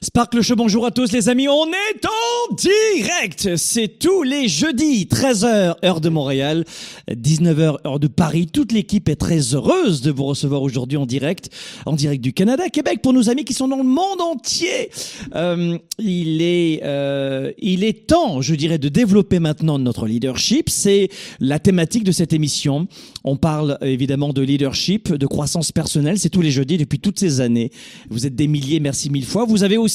[0.00, 5.06] Sparkle Show, bonjour à tous les amis, on est en direct C'est tous les jeudis,
[5.10, 6.64] 13h heure de Montréal,
[7.10, 8.46] 19h heure de Paris.
[8.46, 11.50] Toute l'équipe est très heureuse de vous recevoir aujourd'hui en direct,
[11.84, 14.90] en direct du Canada, Québec, pour nos amis qui sont dans le monde entier.
[15.34, 20.70] Euh, il, est, euh, il est temps, je dirais, de développer maintenant notre leadership.
[20.70, 21.08] C'est
[21.40, 22.86] la thématique de cette émission.
[23.24, 27.40] On parle évidemment de leadership, de croissance personnelle, c'est tous les jeudis depuis toutes ces
[27.40, 27.72] années.
[28.10, 29.44] Vous êtes des milliers, merci mille fois.
[29.44, 29.87] Vous avez aussi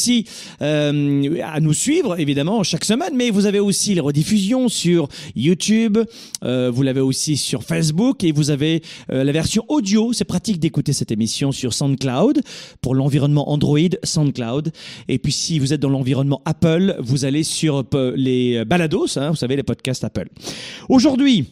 [0.61, 5.97] euh, à nous suivre, évidemment, chaque semaine, mais vous avez aussi les rediffusions sur YouTube,
[6.43, 10.13] euh, vous l'avez aussi sur Facebook et vous avez euh, la version audio.
[10.13, 12.41] C'est pratique d'écouter cette émission sur SoundCloud
[12.81, 14.71] pour l'environnement Android, SoundCloud.
[15.07, 17.83] Et puis si vous êtes dans l'environnement Apple, vous allez sur
[18.15, 20.27] les balados, hein, vous savez, les podcasts Apple.
[20.89, 21.47] Aujourd'hui,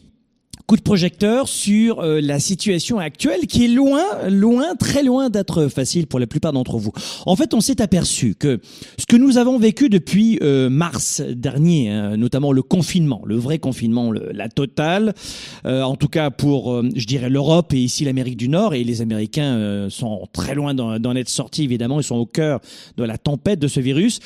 [0.76, 6.06] de projecteur sur euh, la situation actuelle qui est loin, loin, très loin d'être facile
[6.06, 6.92] pour la plupart d'entre vous.
[7.26, 8.60] En fait, on s'est aperçu que
[8.98, 13.58] ce que nous avons vécu depuis euh, mars dernier, hein, notamment le confinement, le vrai
[13.58, 15.14] confinement, la totale,
[15.66, 19.00] euh, en tout cas pour, je dirais, l'Europe et ici l'Amérique du Nord, et les
[19.00, 22.60] Américains sont très loin d'en être sortis, évidemment, ils sont au cœur
[22.96, 24.20] de la tempête de ce virus.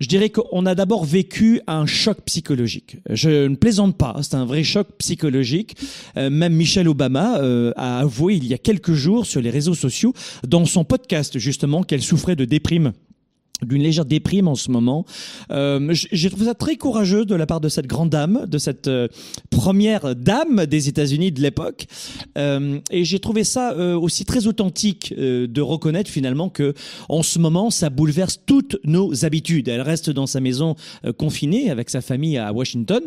[0.00, 2.98] Je dirais qu'on a d'abord vécu un choc psychologique.
[3.10, 5.76] Je ne plaisante pas, c'est un vrai choc psychologique.
[6.16, 9.74] Euh, même Michelle Obama euh, a avoué il y a quelques jours sur les réseaux
[9.74, 10.14] sociaux,
[10.46, 12.92] dans son podcast justement, qu'elle souffrait de déprime
[13.62, 15.04] d'une légère déprime en ce moment.
[15.50, 18.88] Euh, J'ai trouvé ça très courageux de la part de cette grande dame, de cette
[18.88, 19.08] euh,
[19.50, 21.86] première dame des États-Unis de l'époque.
[22.36, 26.74] Euh, et j'ai trouvé ça aussi très authentique de reconnaître finalement que
[27.08, 29.68] en ce moment, ça bouleverse toutes nos habitudes.
[29.68, 30.76] Elle reste dans sa maison
[31.16, 33.02] confinée avec sa famille à Washington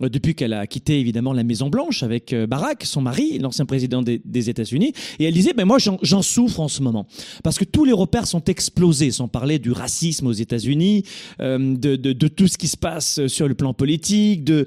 [0.00, 4.20] depuis qu'elle a quitté évidemment la Maison Blanche avec Barack, son mari, l'ancien président des,
[4.24, 4.92] des États-Unis.
[5.18, 7.06] Et elle disait, ben moi j'en souffre en ce moment
[7.42, 9.89] parce que tous les repères sont explosés, sans parler du racisme
[10.22, 11.04] aux États-Unis,
[11.40, 14.64] euh, de, tout ce qui se passe sur le plan politique, euh,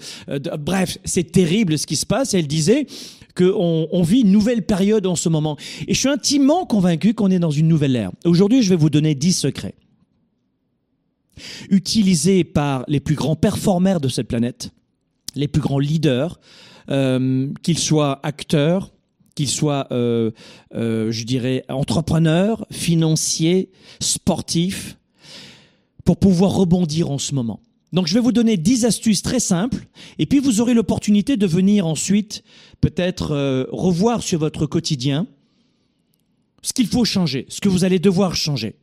[0.59, 2.34] bref, c'est terrible ce qui se passe.
[2.34, 2.88] Et elle disait
[3.35, 5.57] qu'on on vit une nouvelle période en ce moment.
[5.88, 8.11] Et je suis intimement convaincu qu'on est dans une nouvelle ère.
[8.25, 9.75] Aujourd'hui, je vais vous donner 10 secrets
[11.69, 14.69] utilisés par les plus grands performeurs de cette planète,
[15.34, 16.40] les plus grands leaders,
[16.91, 18.91] euh, qu'ils soient acteurs,
[19.34, 24.97] qu'ils soient, je dirais, entrepreneurs, financiers, sportifs,
[26.06, 27.59] pour pouvoir rebondir en ce moment.
[27.94, 29.88] Donc je vais vous donner 10 astuces très simples
[30.18, 32.44] et puis vous aurez l'opportunité de venir ensuite
[32.81, 35.28] peut-être euh, revoir sur votre quotidien
[36.64, 38.75] ce qu'il faut changer, ce que vous allez devoir changer.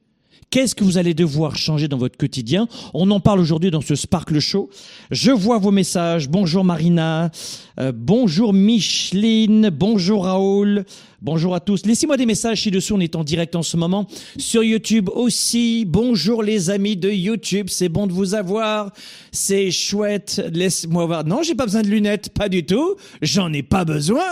[0.52, 2.66] Qu'est-ce que vous allez devoir changer dans votre quotidien?
[2.92, 4.68] On en parle aujourd'hui dans ce Sparkle Show.
[5.12, 6.28] Je vois vos messages.
[6.28, 7.30] Bonjour Marina,
[7.78, 10.86] euh, bonjour Micheline, bonjour Raoul,
[11.22, 11.86] bonjour à tous.
[11.86, 14.08] Laissez-moi des messages ci-dessous, on est en direct en ce moment.
[14.38, 18.90] Sur YouTube aussi, bonjour les amis de YouTube, c'est bon de vous avoir.
[19.30, 21.24] C'est chouette, laisse-moi voir.
[21.24, 22.96] Non, j'ai pas besoin de lunettes, pas du tout.
[23.22, 24.24] J'en ai pas besoin.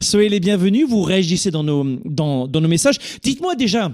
[0.00, 2.98] Soyez les bienvenus, vous réagissez dans nos, dans, dans nos messages.
[3.24, 3.90] Dites-moi déjà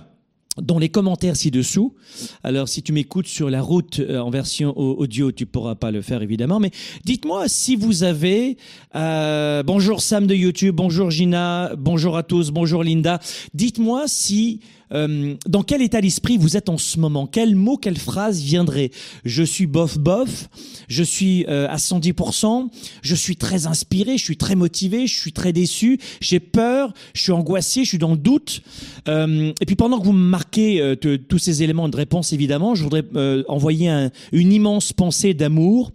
[0.61, 1.95] dans les commentaires ci-dessous.
[2.43, 5.91] Alors, si tu m'écoutes sur la route euh, en version au- audio, tu pourras pas
[5.91, 6.59] le faire évidemment.
[6.59, 6.71] Mais
[7.05, 8.57] dites-moi si vous avez.
[8.97, 13.21] euh, bonjour Sam de YouTube, bonjour Gina, bonjour à tous, bonjour Linda.
[13.55, 14.61] Dites-moi si.
[14.93, 17.27] Euh, dans quel état d'esprit vous êtes en ce moment?
[17.27, 18.91] Quel mot, quelle phrase viendrait?
[19.25, 20.49] Je suis bof bof,
[20.89, 22.69] je suis euh, à 110%,
[23.03, 27.23] je suis très inspiré, je suis très motivé, je suis très déçu, j'ai peur, je
[27.23, 28.63] suis angoissé, je suis dans le doute.
[29.09, 30.95] Euh, et puis pendant que vous marquez
[31.29, 33.05] tous ces éléments de réponse, évidemment, je voudrais
[33.49, 35.93] envoyer un- une immense pensée d'amour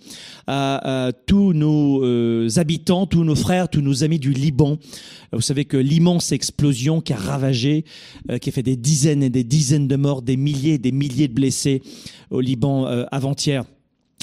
[0.48, 4.77] à, à tous nos habitants, tous nos frères, tous nos amis du Liban.
[5.33, 7.83] Vous savez que l'immense explosion qui a ravagé,
[8.41, 11.28] qui a fait des dizaines et des dizaines de morts, des milliers et des milliers
[11.28, 11.82] de blessés
[12.30, 13.66] au Liban euh, avant-hier.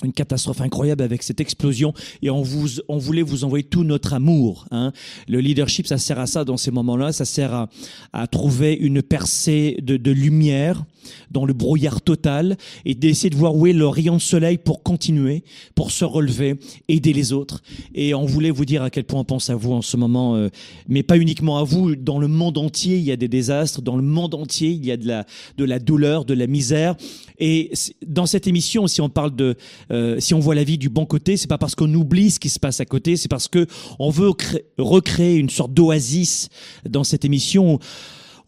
[0.05, 1.93] Une catastrophe incroyable avec cette explosion.
[2.23, 4.93] Et on vous on voulait vous envoyer tout notre amour hein.
[5.29, 7.13] le leadership ça sert à ça dans ces moments-là.
[7.13, 7.69] Ça sert
[8.13, 10.85] à, trouver une percée de lumière
[11.31, 14.83] dans le brouillard total et d'essayer de voir où est le rayon de soleil pour
[14.83, 15.45] continuer,
[15.75, 16.59] pour se relever,
[16.89, 17.63] aider les autres.
[17.95, 20.37] Et on voulait vous dire à quel point on pense à vous en ce moment,
[20.37, 20.49] euh,
[20.89, 21.97] mais pas uniquement à vous.
[21.97, 23.83] Dans le monde entier, il y a des désastres.
[23.83, 25.27] Dans le monde entier, il y a de la,
[25.57, 26.97] de la douleur, de la misère.
[27.39, 27.73] Et
[28.07, 29.57] dans cette émission, si on parle de,
[29.91, 32.39] euh, si on voit la vie du bon côté, c'est pas parce qu'on oublie ce
[32.41, 33.67] qui se passe à côté, c'est parce que
[33.99, 34.31] on veut
[34.79, 36.49] recréer une sorte d'oasis
[36.89, 37.79] dans cette émission.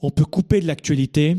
[0.03, 1.37] On peut couper de l'actualité,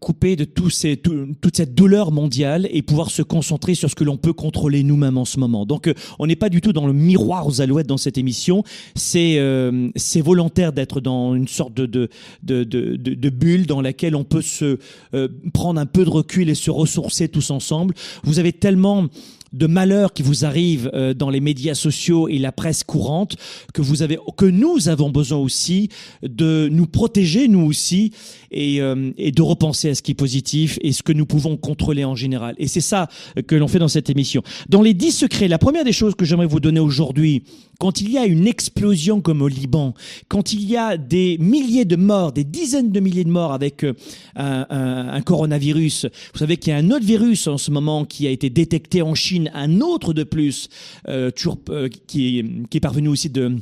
[0.00, 4.04] couper de tout ces, toute cette douleur mondiale et pouvoir se concentrer sur ce que
[4.04, 5.66] l'on peut contrôler nous-mêmes en ce moment.
[5.66, 8.64] Donc, euh, on n'est pas du tout dans le miroir aux alouettes dans cette émission.
[8.94, 12.08] C'est euh, volontaire d'être dans une sorte de de,
[12.42, 14.78] de, de, de, bulle dans laquelle on peut se
[15.14, 17.94] euh, prendre un peu de recul et se ressourcer tous ensemble.
[18.24, 19.08] Vous avez tellement
[19.52, 23.36] de malheurs qui vous arrivent euh, dans les médias sociaux et la presse courante
[23.74, 25.88] que vous avez, que nous avons besoin aussi
[26.22, 28.12] de nous protéger nous aussi
[28.52, 31.56] et, euh, et de repenser à ce qui est positif et ce que nous pouvons
[31.56, 32.54] contrôler en général.
[32.58, 33.08] Et c'est ça
[33.46, 34.42] que l'on fait dans cette émission.
[34.68, 37.42] Dans les dix secrets, la première des choses que j'aimerais vous donner aujourd'hui,
[37.78, 39.94] quand il y a une explosion comme au Liban,
[40.28, 43.82] quand il y a des milliers de morts, des dizaines de milliers de morts avec
[43.82, 43.92] euh,
[44.36, 48.30] un, coronavirus, vous savez qu'il y a un autre virus en ce moment qui a
[48.30, 50.68] été détecté en Chine un autre de plus,
[51.08, 51.30] euh,
[51.70, 53.56] euh, qui, qui est parvenu aussi de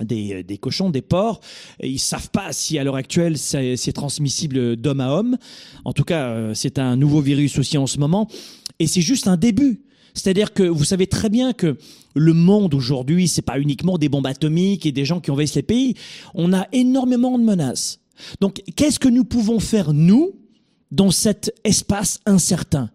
[0.00, 1.40] des, des, cochons, des porcs.
[1.80, 5.36] Et ils savent pas si à l'heure actuelle c'est transmissible d'homme à homme.
[5.84, 8.28] En tout cas, euh, c'est un nouveau virus aussi en ce moment.
[8.78, 9.82] Et c'est juste un début.
[10.14, 11.76] C'est-à-dire que vous savez très bien que
[12.14, 15.62] le monde aujourd'hui, c'est pas uniquement des bombes atomiques et des gens qui envahissent les
[15.62, 15.94] pays.
[16.34, 18.00] On a énormément de menaces.
[18.40, 20.34] Donc, qu'est-ce que nous pouvons faire, nous,
[20.90, 22.90] dans cet espace incertain?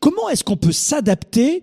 [0.00, 1.62] Comment est-ce qu'on peut s'adapter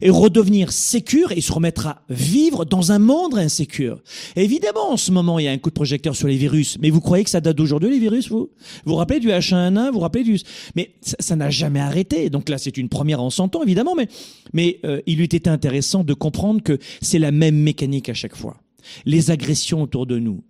[0.00, 4.02] et redevenir sécure et se remettre à vivre dans un monde insécure.
[4.36, 6.78] évidemment, en ce moment, il y a un coup de projecteur sur les virus.
[6.80, 8.50] Mais vous croyez que ça date d'aujourd'hui, les virus, vous?
[8.84, 10.38] Vous vous rappelez du H1N1 Vous vous rappelez du...
[10.74, 12.30] Mais ça n'a jamais arrêté.
[12.30, 13.94] Donc là, c'est une première en 100 ans, évidemment.
[13.94, 14.08] Mais,
[14.52, 18.36] mais euh, il eût été intéressant de comprendre que c'est la même mécanique à chaque
[18.36, 18.56] fois.
[19.04, 20.44] Les agressions autour de nous,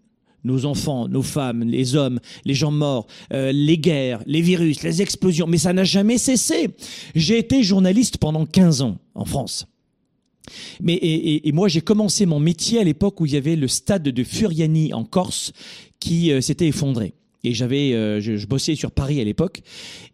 [0.47, 5.03] nos enfants, nos femmes, les hommes, les gens morts, euh, les guerres, les virus, les
[5.03, 6.71] explosions, mais ça n'a jamais cessé.
[7.15, 9.67] J'ai été journaliste pendant 15 ans en France.
[10.81, 14.05] Mais et, moi j'ai commencé mon métier à l'époque où il y avait le stade
[14.05, 15.53] de Furiani en Corse
[15.99, 19.63] qui euh, s'était effondré et j'avais, euh, je, bossais sur Paris à l'époque,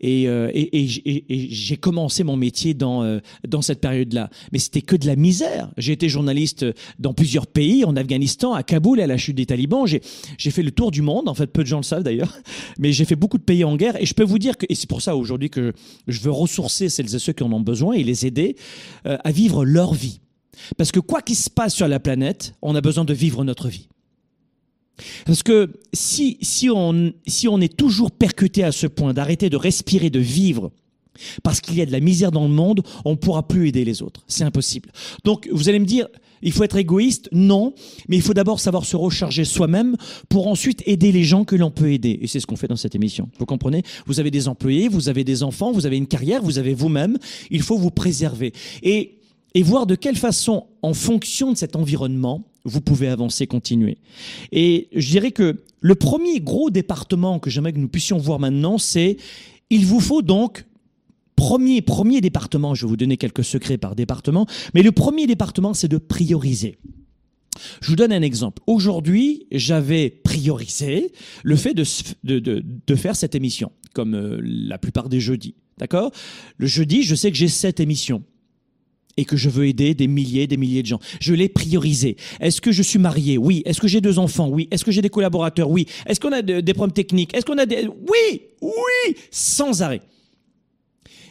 [0.00, 0.50] et, euh,
[1.28, 4.30] j'ai commencé mon métier dans euh, dans cette période-là.
[4.52, 5.70] Mais c'était que de la misère.
[5.76, 6.66] J'ai été journaliste
[6.98, 9.86] dans plusieurs pays, en Afghanistan, à Kaboul, à la chute des talibans.
[9.86, 10.02] J'ai
[10.38, 11.28] j'ai fait le tour du monde.
[11.28, 12.38] En fait, peu de gens le savent d'ailleurs,
[12.78, 14.00] mais j'ai fait beaucoup de pays en guerre.
[14.00, 15.72] Et je peux vous dire que, et c'est pour ça aujourd'hui que
[16.08, 18.56] je veux ressourcer celles et ceux qui en ont besoin et les aider
[19.04, 20.20] à vivre leur vie.
[20.76, 23.68] Parce que quoi qu'il se passe sur la planète, on a besoin de vivre notre
[23.68, 23.88] vie.
[25.24, 29.56] Parce que si, si, on, si on est toujours percuté à ce point d'arrêter de
[29.56, 30.70] respirer, de vivre,
[31.42, 33.84] parce qu'il y a de la misère dans le monde, on ne pourra plus aider
[33.84, 34.24] les autres.
[34.28, 34.90] C'est impossible.
[35.24, 36.08] Donc, vous allez me dire,
[36.40, 37.28] il faut être égoïste?
[37.32, 37.75] Non,
[38.08, 39.96] mais il faut d'abord savoir se recharger soi-même
[40.28, 42.18] pour ensuite aider les gens que l'on peut aider.
[42.22, 43.28] Et c'est ce qu'on fait dans cette émission.
[43.38, 43.82] Vous comprenez?
[44.06, 47.18] Vous avez des employés, vous avez des enfants, vous avez une carrière, vous avez vous-même.
[47.50, 48.52] Il faut vous préserver.
[48.82, 49.18] Et,
[49.54, 53.99] et voir de quelle façon, en fonction de cet environnement, vous pouvez avancer, continuer.
[54.52, 58.78] Et je dirais que le premier gros département que j'aimerais que nous puissions voir maintenant,
[58.78, 59.16] c'est
[59.71, 60.64] il vous faut donc
[61.35, 65.75] premier premier département, je vais vous donner quelques secrets par département, mais le premier département
[65.75, 66.78] c'est de prioriser.
[67.81, 68.62] Je vous donne un exemple.
[68.66, 71.85] Aujourd'hui, j'avais priorisé le fait de,
[72.25, 75.54] de, de, de, faire cette émission, comme euh, la plupart des jeudis.
[75.76, 76.12] D'accord?
[76.57, 78.23] Le jeudi, je sais que j'ai cette émission
[79.16, 81.00] et que je veux aider des milliers, des milliers de gens.
[81.21, 82.16] Je l'ai priorisé.
[82.40, 83.38] Est-ce que je suis marié?
[83.38, 83.62] Oui.
[83.64, 84.49] Est-ce que j'ai deux enfants?
[84.49, 84.69] Oui.
[84.71, 85.71] Est-ce que j'ai des collaborateurs?
[85.71, 85.87] Oui.
[86.07, 87.35] Est-ce qu'on a des problèmes techniques?
[87.37, 87.87] Est-ce qu'on a des...
[87.87, 90.00] Oui Oui Sans arrêt.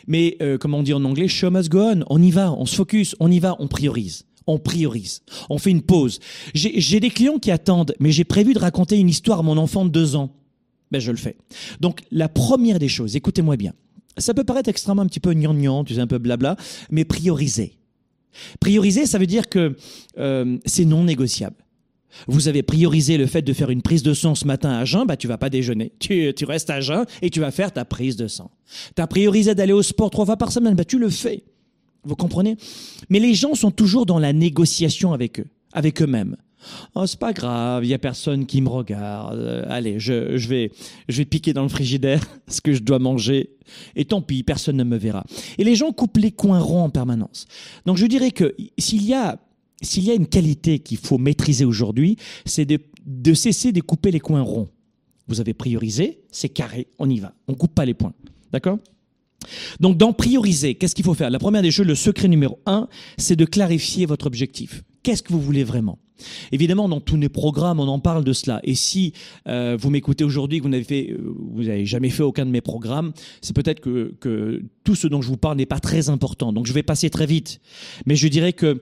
[0.07, 2.03] Mais euh, comme on dit en anglais, show must go on.
[2.09, 4.25] On y va, on se focus, on y va, on priorise.
[4.47, 5.21] On priorise.
[5.49, 6.19] On fait une pause.
[6.53, 9.85] J'ai des clients qui attendent, mais j'ai prévu de raconter une histoire à mon enfant
[9.85, 10.33] de deux ans.
[10.91, 11.37] Ben, je le fais.
[11.79, 13.73] Donc, la première des choses, écoutez-moi bien.
[14.17, 16.57] Ça peut paraître extrêmement un petit peu gnangnan, tu sais, un peu blabla,
[16.89, 17.77] mais prioriser.
[18.59, 19.75] Prioriser, ça veut dire que
[20.17, 21.55] euh, c'est non négociable.
[22.27, 25.05] Vous avez priorisé le fait de faire une prise de sang ce matin à jeun,
[25.05, 25.93] bah tu vas pas déjeuner.
[25.99, 28.51] Tu, tu restes à jeun et tu vas faire ta prise de sang.
[28.95, 31.43] Tu as priorisé d'aller au sport trois fois par semaine, bah tu le fais.
[32.03, 32.57] Vous comprenez?
[33.09, 36.35] Mais les gens sont toujours dans la négociation avec eux, avec eux-mêmes.
[36.95, 39.39] Oh, c'est pas grave, il y a personne qui me regarde.
[39.39, 40.71] Euh, allez, je, vais,
[41.09, 43.51] je vais piquer dans le frigidaire ce que je dois manger.
[43.95, 45.23] Et tant pis, personne ne me verra.
[45.57, 47.47] Et les gens coupent les coins ronds en permanence.
[47.85, 49.39] Donc je dirais que s'il y a,
[49.81, 54.11] s'il y a une qualité qu'il faut maîtriser aujourd'hui, c'est de, de cesser de couper
[54.11, 54.69] les coins ronds.
[55.27, 57.33] Vous avez priorisé, c'est carré, on y va.
[57.47, 58.13] On coupe pas les points.
[58.51, 58.79] D'accord?
[59.79, 61.29] Donc, dans prioriser, qu'est-ce qu'il faut faire?
[61.29, 62.87] La première des choses, le secret numéro un,
[63.17, 64.83] c'est de clarifier votre objectif.
[65.03, 65.99] Qu'est-ce que vous voulez vraiment?
[66.51, 68.59] Évidemment, dans tous les programmes, on en parle de cela.
[68.63, 69.13] Et si
[69.47, 73.55] euh, vous m'écoutez aujourd'hui, que vous n'avez euh, jamais fait aucun de mes programmes, c'est
[73.55, 76.53] peut-être que, que tout ce dont je vous parle n'est pas très important.
[76.53, 77.59] Donc, je vais passer très vite.
[78.05, 78.81] Mais je dirais que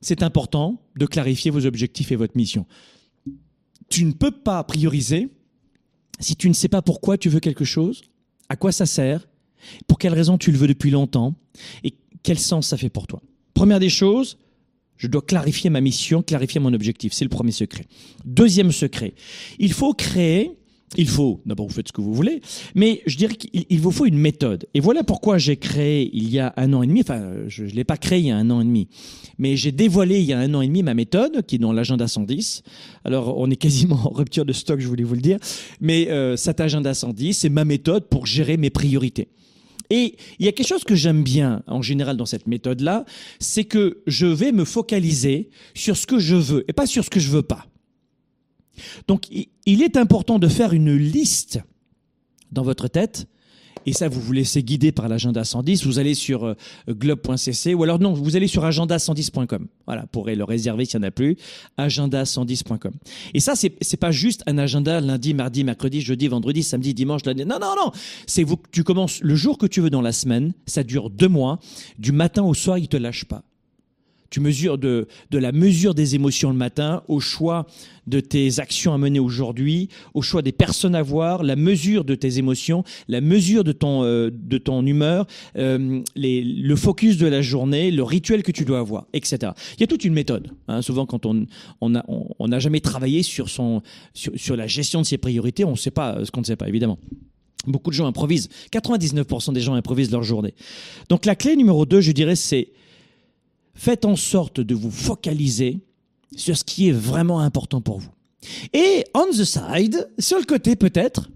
[0.00, 2.66] c'est important de clarifier vos objectifs et votre mission.
[3.88, 5.28] Tu ne peux pas prioriser
[6.20, 8.02] si tu ne sais pas pourquoi tu veux quelque chose,
[8.48, 9.26] à quoi ça sert,
[9.86, 11.34] pour quelle raison tu le veux depuis longtemps
[11.84, 13.22] et quel sens ça fait pour toi.
[13.54, 14.38] Première des choses,
[15.00, 17.14] je dois clarifier ma mission, clarifier mon objectif.
[17.14, 17.86] C'est le premier secret.
[18.26, 19.14] Deuxième secret,
[19.58, 20.52] il faut créer,
[20.98, 22.42] il faut, d'abord vous faites ce que vous voulez,
[22.74, 24.66] mais je dirais qu'il vous faut une méthode.
[24.74, 27.70] Et voilà pourquoi j'ai créé il y a un an et demi, enfin je ne
[27.70, 28.88] l'ai pas créé il y a un an et demi,
[29.38, 31.72] mais j'ai dévoilé il y a un an et demi ma méthode qui est dans
[31.72, 32.62] l'agenda 110.
[33.06, 35.38] Alors on est quasiment en rupture de stock, je voulais vous le dire,
[35.80, 39.28] mais euh, cet agenda 110, c'est ma méthode pour gérer mes priorités.
[39.90, 43.04] Et il y a quelque chose que j'aime bien en général dans cette méthode-là,
[43.40, 47.10] c'est que je vais me focaliser sur ce que je veux et pas sur ce
[47.10, 47.66] que je veux pas.
[49.08, 49.26] Donc
[49.66, 51.60] il est important de faire une liste
[52.52, 53.26] dans votre tête
[53.90, 55.84] et ça, vous vous laissez guider par l'agenda 110.
[55.84, 56.54] Vous allez sur euh,
[56.88, 59.66] globe.cc ou alors non, vous allez sur agenda110.com.
[59.84, 61.36] Voilà, pourrez le réserver s'il n'y en a plus.
[61.76, 62.92] Agenda110.com.
[63.34, 67.24] Et ça, c'est, c'est pas juste un agenda lundi, mardi, mercredi, jeudi, vendredi, samedi, dimanche,
[67.26, 67.44] lundi.
[67.44, 67.90] Non, non, non.
[68.28, 70.52] C'est vous, tu commences le jour que tu veux dans la semaine.
[70.66, 71.58] Ça dure deux mois.
[71.98, 73.42] Du matin au soir, il te lâche pas.
[74.30, 77.66] Tu mesures de, de la mesure des émotions le matin, au choix
[78.06, 82.14] de tes actions à mener aujourd'hui, au choix des personnes à voir, la mesure de
[82.14, 87.26] tes émotions, la mesure de ton, euh, de ton humeur, euh, les, le focus de
[87.26, 89.52] la journée, le rituel que tu dois avoir, etc.
[89.76, 90.50] Il y a toute une méthode.
[90.68, 90.82] Hein.
[90.82, 91.46] Souvent, quand on
[91.80, 93.82] on n'a on, jamais travaillé sur, son,
[94.14, 96.56] sur, sur la gestion de ses priorités, on ne sait pas ce qu'on ne sait
[96.56, 96.98] pas, évidemment.
[97.66, 98.48] Beaucoup de gens improvisent.
[98.72, 100.54] 99% des gens improvisent leur journée.
[101.08, 102.68] Donc la clé numéro 2, je dirais, c'est
[103.80, 105.80] faites en sorte de vous focaliser
[106.36, 108.10] sur ce qui est vraiment important pour vous.
[108.74, 111.30] Et on the side, sur le côté peut-être,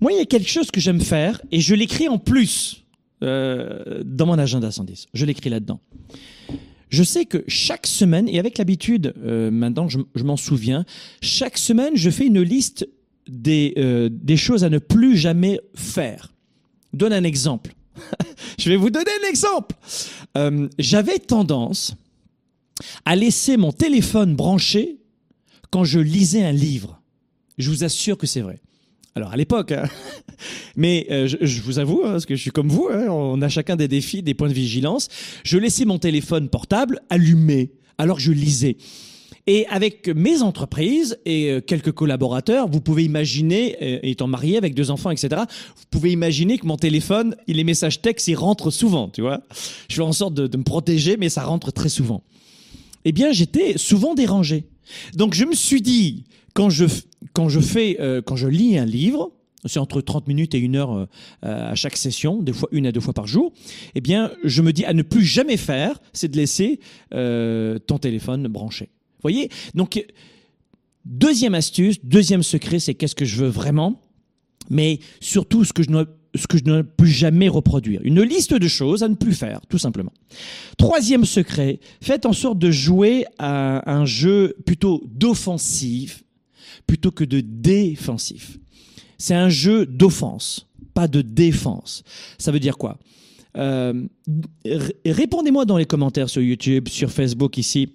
[0.00, 2.84] moi il y a quelque chose que j'aime faire et je l'écris en plus
[3.24, 5.06] euh, dans mon agenda 110.
[5.12, 5.80] Je l'écris là-dedans.
[6.90, 10.84] Je sais que chaque semaine, et avec l'habitude, euh, maintenant je, m'en souviens,
[11.22, 12.88] chaque semaine je fais une liste
[13.26, 16.32] des, euh, des choses à ne plus jamais faire.
[16.92, 17.74] Donne un exemple.
[18.58, 19.74] Je vais vous donner un exemple.
[20.36, 21.94] Euh, J'avais tendance
[23.04, 24.98] à laisser mon téléphone branché
[25.70, 27.00] quand je lisais un livre.
[27.58, 28.60] Je vous assure que c'est vrai.
[29.14, 29.88] Alors à l'époque, hein.
[30.76, 33.40] mais euh, je, je, vous avoue, hein, parce que je suis comme vous, hein, on
[33.42, 35.08] a chacun des défis, des points de vigilance.
[35.44, 38.76] Je laissais mon téléphone portable allumé alors que je lisais.
[39.46, 44.74] Et avec mes entreprises et euh, quelques collaborateurs, vous pouvez imaginer, euh, étant marié avec
[44.74, 45.42] deux enfants, etc.,
[45.76, 49.40] vous pouvez imaginer que mon téléphone, les messages textes, ils rentrent souvent, tu vois.
[49.88, 52.22] Je fais en sorte de, de me protéger, mais ça rentre très souvent.
[53.04, 54.64] Eh bien, j'étais souvent dérangé.
[55.14, 56.24] Donc, je me suis dit,
[56.54, 56.86] quand je,
[57.32, 59.32] quand je fais, euh, quand je lis un livre,
[59.66, 61.06] c'est entre 30 minutes et une heure euh,
[61.42, 63.52] à chaque session, des fois une à deux fois par jour,
[63.94, 66.80] eh bien, je me dis à ne plus jamais faire, c'est de laisser
[67.14, 68.90] euh, ton téléphone branché
[69.24, 70.04] voyez Donc,
[71.04, 74.00] deuxième astuce, deuxième secret, c'est qu'est-ce que je veux vraiment,
[74.70, 76.04] mais surtout ce que je ne
[76.36, 78.00] ce que je ne jamais reproduire.
[78.02, 80.12] Une liste de choses à ne plus faire, tout simplement.
[80.76, 86.24] Troisième secret, faites en sorte de jouer à un jeu plutôt d'offensif
[86.86, 88.58] plutôt que de défensif.
[89.18, 92.02] C'est un jeu d'offense, pas de défense.
[92.38, 92.98] Ça veut dire quoi?
[93.56, 94.06] Euh,
[95.06, 97.88] Répondez-moi dans les commentaires sur YouTube, sur Facebook ici.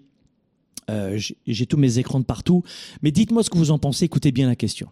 [0.89, 2.63] Euh, j'ai tous mes écrans de partout.
[3.01, 4.05] Mais dites-moi ce que vous en pensez.
[4.05, 4.89] Écoutez bien la question.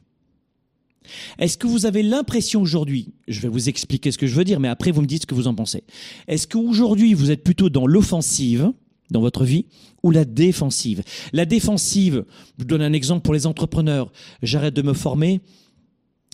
[1.40, 4.60] Est-ce que vous avez l'impression aujourd'hui, je vais vous expliquer ce que je veux dire,
[4.60, 5.84] mais après vous me dites ce que vous en pensez.
[6.28, 8.72] Est-ce qu'aujourd'hui vous êtes plutôt dans l'offensive
[9.10, 9.66] dans votre vie
[10.04, 11.04] ou la défensive?
[11.32, 14.12] La défensive, je vous donne un exemple pour les entrepreneurs.
[14.42, 15.40] J'arrête de me former,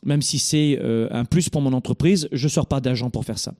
[0.04, 3.40] même si c'est euh, un plus pour mon entreprise, je sors pas d'argent pour faire
[3.40, 3.54] ça.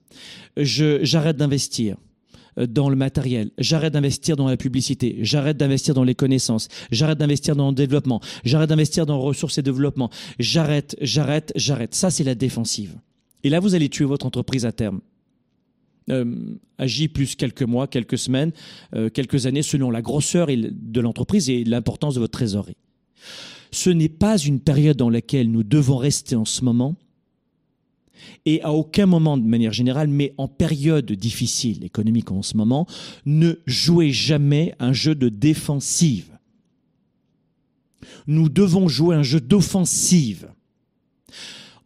[0.56, 1.96] J'arrête d'investir.
[2.58, 7.18] Euh, dans le matériel, j'arrête d'investir dans la publicité, j'arrête d'investir dans les connaissances, j'arrête
[7.18, 11.94] d'investir dans le développement, j'arrête d'investir dans ressources et développement, j'arrête, j'arrête, j'arrête.
[11.94, 12.96] Ça, c'est la défensive.
[13.42, 15.00] Et là, vous allez tuer votre entreprise à terme.
[16.10, 16.34] euh,
[16.76, 18.52] agit plus quelques mois, quelques semaines,
[18.94, 22.76] euh, quelques années, selon la grosseur de l'entreprise et l'importance de votre trésorerie.
[23.70, 26.94] Ce n'est pas une période dans laquelle nous devons rester en ce moment,
[28.46, 32.86] et à aucun moment de manière générale, mais en période difficile économique en ce moment,
[33.26, 36.30] ne jouez jamais un jeu de défensive.
[38.26, 40.48] Nous devons jouer un jeu d'offensive.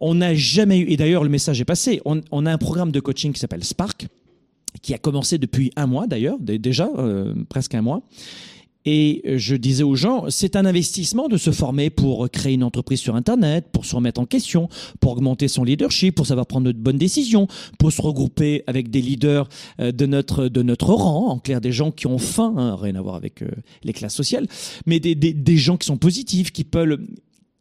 [0.00, 3.00] On n'a jamais eu, et d'ailleurs le message est passé, on, a un programme de
[3.00, 4.06] coaching qui s'appelle Spark,
[4.82, 8.02] qui a commencé depuis un mois d'ailleurs, déjà, euh, presque un mois.
[8.90, 13.00] Et je disais aux gens, c'est un investissement de se former pour créer une entreprise
[13.00, 16.78] sur Internet, pour se remettre en question, pour augmenter son leadership, pour savoir prendre de
[16.78, 21.38] bonnes décisions, pour se regrouper avec des leaders euh, de notre, de notre rang, en
[21.38, 23.50] clair des gens qui ont faim, hein, rien à voir avec euh,
[23.84, 24.46] les classes sociales,
[24.86, 26.98] mais des, des, des gens qui sont positifs, qui peuvent,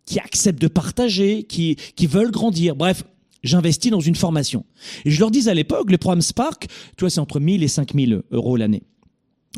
[0.06, 2.78] qui acceptent de partager, qui, qui veulent grandir.
[2.78, 3.04] Bref,
[3.44, 4.64] j'investis dans une formation.
[5.04, 7.68] Et je leur dis à l'époque, le programme Spark, tu vois, c'est entre 1000 et
[7.68, 8.84] 5000 euros l'année,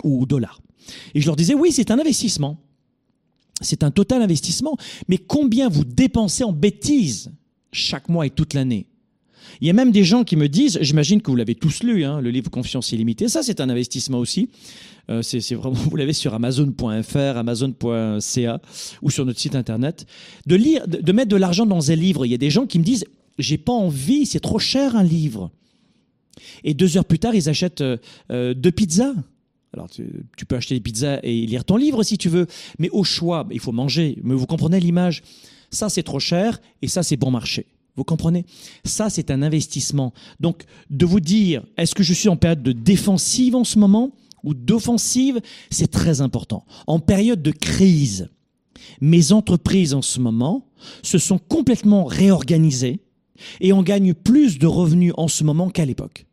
[0.03, 0.59] ou dollars.
[1.13, 2.57] Et je leur disais, oui, c'est un investissement.
[3.61, 4.77] C'est un total investissement.
[5.07, 7.31] Mais combien vous dépensez en bêtises
[7.71, 8.87] chaque mois et toute l'année?
[9.61, 12.03] Il y a même des gens qui me disent, j'imagine que vous l'avez tous lu,
[12.03, 14.49] hein, le livre Confiance illimitée, ça c'est un investissement aussi.
[15.09, 18.61] Euh, c'est vraiment, vous l'avez sur Amazon.fr, Amazon.ca
[19.01, 20.05] ou sur notre site internet.
[20.45, 22.25] De mettre de l'argent dans un livre.
[22.25, 23.05] Il y a des gens qui me disent,
[23.37, 25.51] j'ai pas envie, c'est trop cher un livre.
[26.63, 27.97] Et deux heures plus tard, ils achètent euh,
[28.31, 29.13] euh, deux pizzas.
[29.73, 32.47] Alors tu, peux acheter des pizzas et lire ton livre si tu veux,
[32.79, 34.17] mais au choix, il faut manger.
[34.23, 35.21] Mais vous comprenez l'image?
[35.69, 37.67] Ça c'est trop cher et ça c'est bon marché.
[37.95, 38.45] Vous comprenez?
[38.85, 40.13] Ça, c'est un investissement.
[40.39, 44.13] Donc, de vous dire, est-ce que je suis en période de défensive en ce moment
[44.43, 46.65] ou d'offensive, c'est très important.
[46.87, 48.29] En période de crise,
[49.01, 50.65] mes entreprises en ce moment
[51.03, 53.01] se sont complètement réorganisées
[53.59, 56.25] et on gagne plus de revenus en ce moment qu'à l'époque,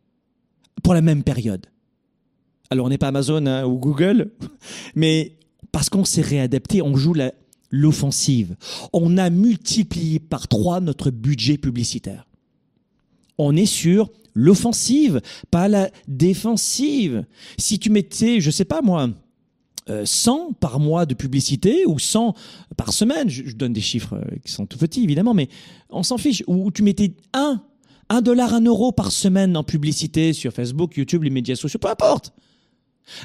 [0.83, 1.67] pour la même période.
[2.69, 4.31] Alors, on n'est pas Amazon hein, ou Google,
[4.95, 5.37] mais
[5.71, 7.13] parce qu'on s'est réadapté, on joue
[7.71, 8.55] l'offensive.
[8.93, 12.25] On a multiplié par trois notre budget publicitaire.
[13.37, 17.25] On est sur l'offensive, pas la défensive.
[17.57, 19.09] Si tu mettais, je sais pas moi,
[20.03, 22.33] 100 euh, par mois de publicité ou 100
[22.75, 25.49] par semaine, je, donne des chiffres euh, qui sont tout petits évidemment, mais
[25.89, 27.61] on s'en fiche, ou tu mettais 1,
[28.09, 31.89] 1 dollar, 1 euro par semaine en publicité sur Facebook, YouTube, les médias sociaux, peu
[31.89, 32.33] importe.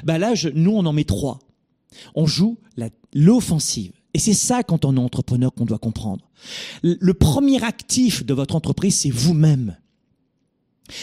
[0.03, 1.39] Ben là, nous, on en met 3.
[2.15, 2.57] On joue
[3.13, 3.91] l'offensive.
[4.13, 6.29] Et c'est ça, quand on est entrepreneur, qu'on doit comprendre.
[6.83, 9.77] Le premier actif de votre entreprise, c'est vous-même.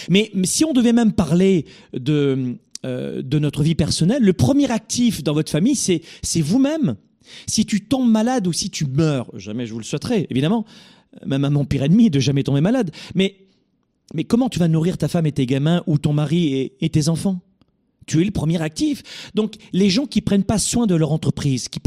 [0.08, 5.24] Mais, si on devait même parler de, euh, de notre vie personnelle, le premier actif
[5.24, 6.02] dans votre famille, c'est,
[6.40, 6.96] vous-même.
[7.46, 10.64] Si tu tombes malade ou si tu meurs, jamais je vous le souhaiterais, évidemment,
[11.26, 13.36] même à mon pire ennemi de jamais tomber malade, mais
[14.28, 17.40] comment tu vas nourrir ta femme et tes gamins ou ton mari et tes enfants?
[18.06, 19.02] Tu es le premier actif.
[19.34, 21.80] Donc, les gens qui prennent pas soin de leur entreprise, qui,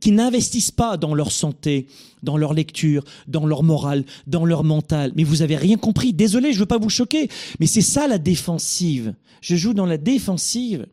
[0.00, 1.86] qui, n'investissent pas dans leur santé,
[2.22, 5.12] dans leur lecture, dans leur morale, dans leur mental.
[5.16, 6.12] Mais vous avez rien compris.
[6.12, 7.28] Désolé, je veux pas vous choquer.
[7.60, 9.14] Mais c'est ça la défensive.
[9.40, 10.86] Je joue dans la défensive.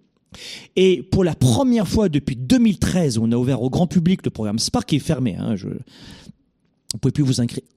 [0.76, 4.60] Et pour la première fois depuis 2013, on a ouvert au grand public le programme
[4.60, 5.36] Spark qui est fermé.
[5.38, 5.56] Hein,
[6.96, 7.24] vous pouvez plus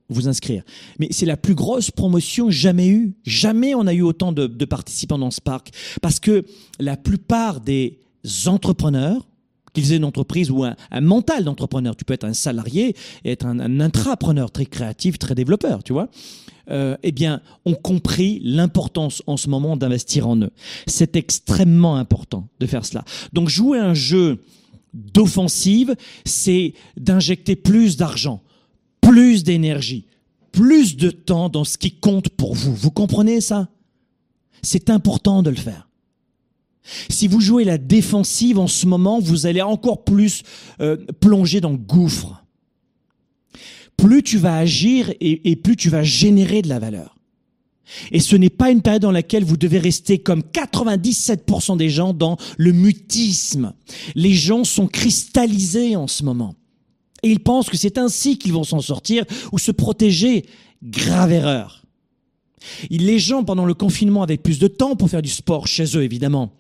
[0.09, 0.62] vous, inscrire.
[1.00, 3.14] Mais c'est la plus grosse promotion jamais eue.
[3.24, 5.70] Jamais on a eu autant de, participants dans ce parc.
[6.00, 6.44] Parce que
[6.78, 7.98] la plupart des
[8.46, 9.26] entrepreneurs,
[9.74, 13.44] qu'ils aient une entreprise ou un, mental d'entrepreneur, tu peux être un salarié et être
[13.44, 16.09] un, intrapreneur très créatif, très développeur, tu vois,
[16.70, 20.52] euh, eh bien, ont compris l'importance en ce moment d'investir en eux.
[20.87, 23.04] C'est extrêmement important de faire cela.
[23.33, 24.38] Donc jouer un jeu
[24.94, 28.42] d'offensive, c'est d'injecter plus d'argent
[29.18, 30.04] plus d'énergie,
[30.52, 32.72] plus de temps dans ce qui compte pour vous.
[32.72, 33.68] Vous comprenez ça?
[34.62, 35.88] C'est important de le faire.
[37.09, 40.44] Si vous jouez la défensive en ce moment, vous allez encore plus
[40.81, 42.44] euh, plonger dans le gouffre.
[43.96, 47.16] Plus tu vas agir et, et plus tu vas générer de la valeur.
[48.12, 52.14] Et ce n'est pas une période dans laquelle vous devez rester comme 97% des gens
[52.14, 53.72] dans le mutisme.
[54.14, 56.54] Les gens sont cristallisés en ce moment.
[57.29, 60.47] Et ils pensent que c'est ainsi qu'ils vont s'en sortir ou se protéger.
[60.83, 61.85] Grave erreur.
[62.88, 66.03] Les gens, pendant le confinement, avaient plus de temps pour faire du sport chez eux,
[66.03, 66.55] évidemment.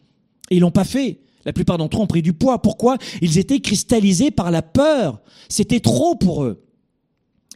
[0.50, 1.20] Et ils l'ont pas fait.
[1.46, 2.60] La plupart d'entre eux ont pris du poids.
[2.60, 2.98] Pourquoi?
[3.22, 5.22] Ils étaient cristallisés par la peur.
[5.48, 6.62] C'était trop pour eux.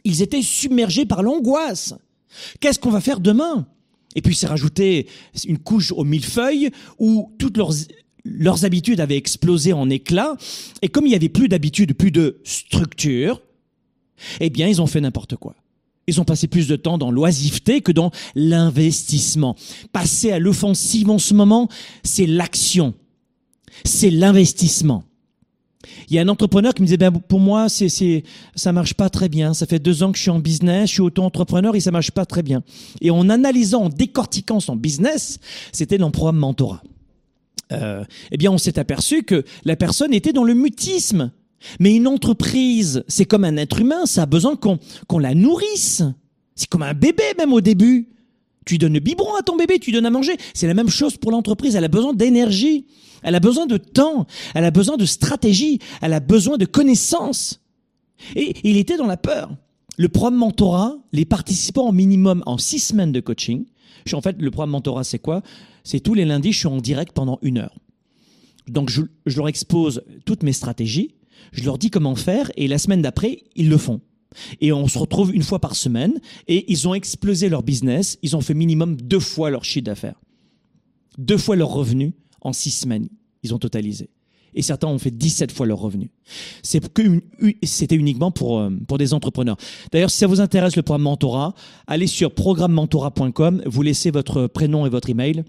[0.05, 1.93] Ils étaient submergés par l'angoisse.
[2.61, 3.67] Qu'est-ce qu'on va faire demain?
[4.15, 5.07] Et puis c'est rajouter
[5.45, 7.73] une couche au millefeuille où toutes leurs
[8.25, 10.35] leurs habitudes avaient explosé en éclats,
[10.81, 13.41] et comme il n'y avait plus d'habitude, plus de structure,
[14.39, 15.55] eh bien, ils ont fait n'importe quoi.
[16.07, 19.55] Ils ont passé plus de temps dans l'oisiveté que dans l'investissement.
[19.91, 21.69] Passer à l'offensive en ce moment,
[22.03, 22.93] c'est l'action.
[23.85, 25.03] C'est l'investissement.
[26.09, 28.23] Il y a un entrepreneur qui me disait, ben, pour moi, c'est, c'est,
[28.55, 29.53] ça marche pas très bien.
[29.53, 32.11] Ça fait deux ans que je suis en business, je suis auto-entrepreneur et ça marche
[32.11, 32.63] pas très bien.
[33.01, 35.39] Et en analysant, en décortiquant son business,
[35.71, 36.83] c'était dans le programme mentorat.
[37.71, 41.31] Euh, eh bien, on s'est aperçu que la personne était dans le mutisme.
[41.79, 46.03] Mais une entreprise, c'est comme un être humain, ça a besoin qu'on, qu'on la nourrisse.
[46.55, 48.09] C'est comme un bébé même au début.
[48.65, 50.37] Tu donnes le biberon à ton bébé, tu donnes à manger.
[50.53, 51.75] C'est la même chose pour l'entreprise.
[51.75, 52.85] Elle a besoin d'énergie.
[53.23, 54.25] Elle a besoin de temps.
[54.53, 55.79] Elle a besoin de stratégie.
[56.01, 57.61] Elle a besoin de connaissances.
[58.35, 59.55] Et il était dans la peur.
[59.97, 63.65] Le programme mentorat, les participants au minimum en six semaines de coaching.
[64.11, 65.41] En fait, le programme mentorat, c'est quoi?
[65.83, 67.77] C'est tous les lundis, je suis en direct pendant une heure.
[68.67, 69.01] Donc, je,
[69.35, 71.15] leur expose toutes mes stratégies.
[71.51, 74.01] Je leur dis comment faire et la semaine d'après, ils le font.
[74.61, 78.17] Et on se retrouve une fois par semaine et ils ont explosé leur business.
[78.21, 80.19] Ils ont fait minimum deux fois leur chiffre d'affaires.
[81.17, 83.09] Deux fois leur revenu en six semaines.
[83.43, 84.09] Ils ont totalisé.
[84.55, 86.11] Et certains ont fait 17 fois leur revenu.
[86.61, 89.57] C'était uniquement pour, euh, pour des entrepreneurs.
[89.91, 91.55] D'ailleurs, si ça vous intéresse le programme Mentorat,
[91.87, 95.43] allez sur programmementorat.com, vous laissez votre prénom et votre email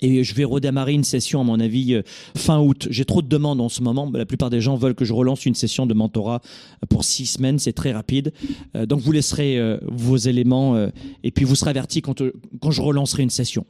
[0.00, 2.02] et je vais redémarrer une session, à mon avis, euh,
[2.36, 2.88] fin août.
[2.90, 4.10] J'ai trop de demandes en ce moment.
[4.12, 6.40] La plupart des gens veulent que je relance une session de mentorat
[6.88, 7.58] pour six semaines.
[7.58, 8.32] C'est très rapide.
[8.74, 10.76] Euh, donc, vous laisserez euh, vos éléments
[11.22, 12.22] et puis vous serez averti quand,
[12.60, 13.64] quand je relancerai une session.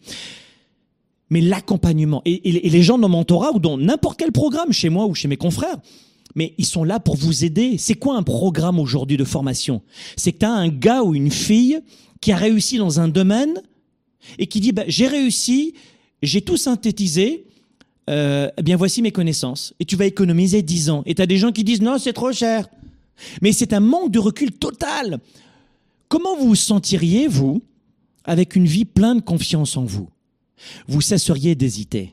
[1.30, 5.14] Mais l'accompagnement, et, les gens dans mentorat ou dans n'importe quel programme, chez moi ou
[5.14, 5.78] chez mes confrères,
[6.34, 7.78] mais ils sont là pour vous aider.
[7.78, 9.82] C'est quoi un programme aujourd'hui de formation?
[10.16, 11.80] C'est que tu as un gars ou une fille
[12.20, 13.60] qui a réussi dans un domaine
[14.38, 15.74] et qui dit, bah, j'ai réussi,
[16.26, 17.46] j'ai tout synthétisé,
[18.10, 19.74] euh, eh bien voici mes connaissances.
[19.80, 21.02] Et tu vas économiser 10 ans.
[21.06, 22.68] Et tu as des gens qui disent non, c'est trop cher.
[23.42, 25.20] Mais c'est un manque de recul total.
[26.08, 27.62] Comment vous vous sentiriez, vous,
[28.24, 30.08] avec une vie pleine de confiance en vous?
[30.86, 32.12] Vous cesseriez d'hésiter,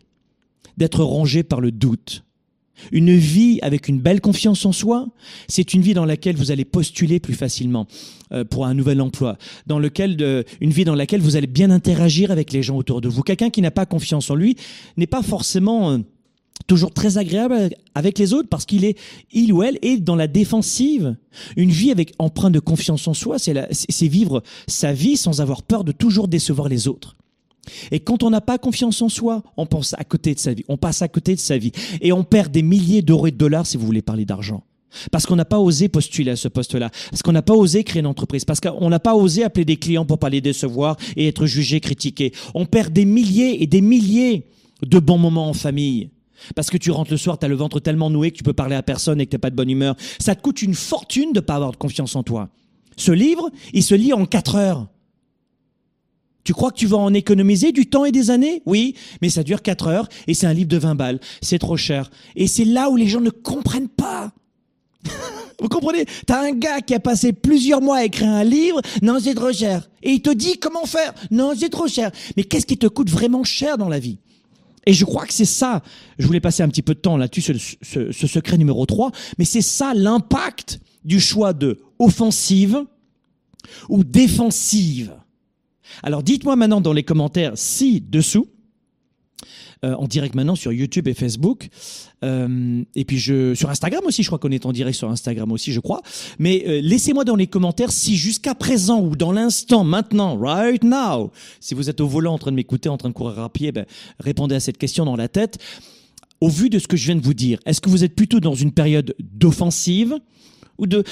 [0.77, 2.23] d'être rongé par le doute,
[2.91, 5.07] une vie avec une belle confiance en soi,
[5.47, 7.87] c'est une vie dans laquelle vous allez postuler plus facilement
[8.31, 12.31] euh, pour un nouvel emploi, dans lequel une vie dans laquelle vous allez bien interagir
[12.31, 13.21] avec les gens autour de vous.
[13.21, 14.57] Quelqu'un qui n'a pas confiance en lui
[14.97, 15.97] n'est pas forcément euh,
[16.67, 18.97] toujours très agréable avec les autres parce qu'il est
[19.31, 21.15] il ou elle est dans la défensive.
[21.57, 25.83] Une vie avec empreinte de confiance en soi, c'est vivre sa vie sans avoir peur
[25.83, 27.15] de toujours décevoir les autres.
[27.91, 30.63] Et quand on n'a pas confiance en soi, on pense à côté de sa vie,
[30.67, 31.71] on passe à côté de sa vie.
[32.01, 34.63] Et on perd des milliers d'euros et de dollars si vous voulez parler d'argent.
[35.11, 36.89] Parce qu'on n'a pas osé postuler à ce poste-là.
[37.09, 38.45] Parce qu'on n'a pas osé créer une entreprise.
[38.45, 41.79] Parce qu'on n'a pas osé appeler des clients pour pas les décevoir et être jugé,
[41.79, 42.31] critiqué.
[42.53, 44.45] On perd des milliers et des milliers
[44.83, 46.09] de bons moments en famille.
[46.55, 48.53] Parce que tu rentres le soir, tu as le ventre tellement noué que tu peux
[48.53, 49.95] parler à personne et que tu pas de bonne humeur.
[50.19, 52.49] Ça te coûte une fortune de pas avoir de confiance en toi.
[52.97, 54.87] Ce livre, il se lit en quatre heures.
[56.43, 58.61] Tu crois que tu vas en économiser du temps et des années?
[58.65, 61.19] Oui, mais ça dure 4 heures et c'est un livre de 20 balles.
[61.41, 62.11] C'est trop cher.
[62.35, 64.31] Et c'est là où les gens ne comprennent pas.
[65.61, 66.05] Vous comprenez?
[66.25, 69.53] T'as un gars qui a passé plusieurs mois à écrire un livre, non c'est trop
[69.53, 69.89] cher.
[70.01, 72.11] Et il te dit comment faire, non c'est trop cher.
[72.35, 74.17] Mais qu'est-ce qui te coûte vraiment cher dans la vie?
[74.85, 75.81] Et je crois que c'est ça,
[76.19, 77.41] je voulais passer un petit peu de temps là-dessus,
[77.81, 82.83] ce, ce secret numéro 3, mais c'est ça l'impact du choix de offensive
[83.87, 85.13] ou défensive.
[86.01, 88.47] Alors dites-moi maintenant dans les commentaires ci-dessous,
[89.83, 91.67] euh, en direct maintenant sur YouTube et Facebook.
[92.23, 95.51] Euh, et puis je sur Instagram aussi, je crois qu'on est en direct sur Instagram
[95.51, 96.01] aussi, je crois.
[96.39, 101.31] Mais euh, laissez-moi dans les commentaires si jusqu'à présent ou dans l'instant, maintenant, right now,
[101.59, 103.73] si vous êtes au volant en train de m'écouter, en train de courir à pied,
[103.73, 103.85] ben,
[104.19, 105.57] répondez à cette question dans la tête.
[106.39, 108.39] Au vu de ce que je viens de vous dire, est-ce que vous êtes plutôt
[108.39, 110.17] dans une période d'offensive
[110.77, 111.03] ou de,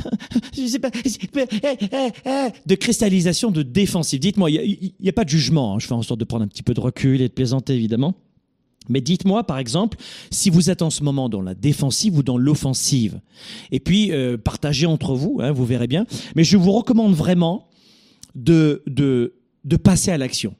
[0.56, 4.20] je sais pas, de cristallisation de défensive.
[4.20, 5.74] Dites-moi, il n'y a, pas de jugement.
[5.74, 5.78] Hein.
[5.78, 8.14] Je fais en sorte de prendre un petit peu de recul et de plaisanter évidemment.
[8.88, 9.98] Mais dites-moi, par exemple,
[10.30, 13.20] si vous êtes en ce moment dans la défensive ou dans l'offensive.
[13.70, 16.06] Et puis, euh, partagez entre vous, hein, vous verrez bien.
[16.36, 17.68] Mais je vous recommande vraiment
[18.34, 20.54] de, de, de passer à l'action.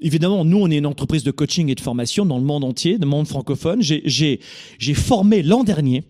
[0.00, 2.98] Évidemment, nous, on est une entreprise de coaching et de formation dans le monde entier,
[2.98, 3.80] dans le monde francophone.
[3.80, 6.04] J'ai formé l'an dernier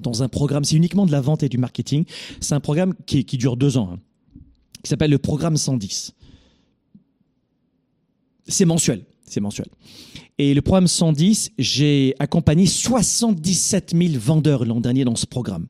[0.00, 2.04] dans un programme, c'est uniquement de la vente et du marketing.
[2.40, 3.98] C'est un programme qui, dure deux ans, hein,
[4.82, 6.14] qui s'appelle le programme 110.
[8.46, 9.68] C'est mensuel, c'est mensuel.
[10.38, 15.66] Et le programme 110, j'ai accompagné 77 000 vendeurs l'an dernier dans ce programme.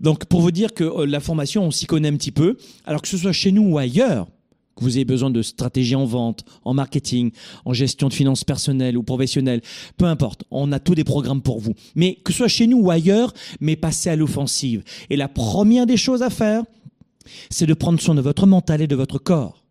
[0.00, 3.02] Donc pour vous dire que euh, la formation, on s'y connaît un petit peu, alors
[3.02, 4.28] que ce soit chez nous ou ailleurs,
[4.78, 7.32] que vous ayez besoin de stratégie en vente, en marketing,
[7.64, 9.60] en gestion de finances personnelles ou professionnelles,
[9.96, 11.74] peu importe, on a tous des programmes pour vous.
[11.94, 14.82] Mais que ce soit chez nous ou ailleurs, mais passez à l'offensive.
[15.10, 16.62] Et la première des choses à faire,
[17.50, 19.64] c'est de prendre soin de votre mental et de votre corps.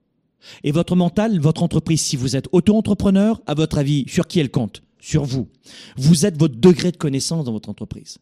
[0.63, 4.51] Et votre mental, votre entreprise, si vous êtes auto-entrepreneur, à votre avis, sur qui elle
[4.51, 4.83] compte?
[4.99, 5.47] Sur vous.
[5.95, 8.17] Vous êtes votre degré de connaissance dans votre entreprise.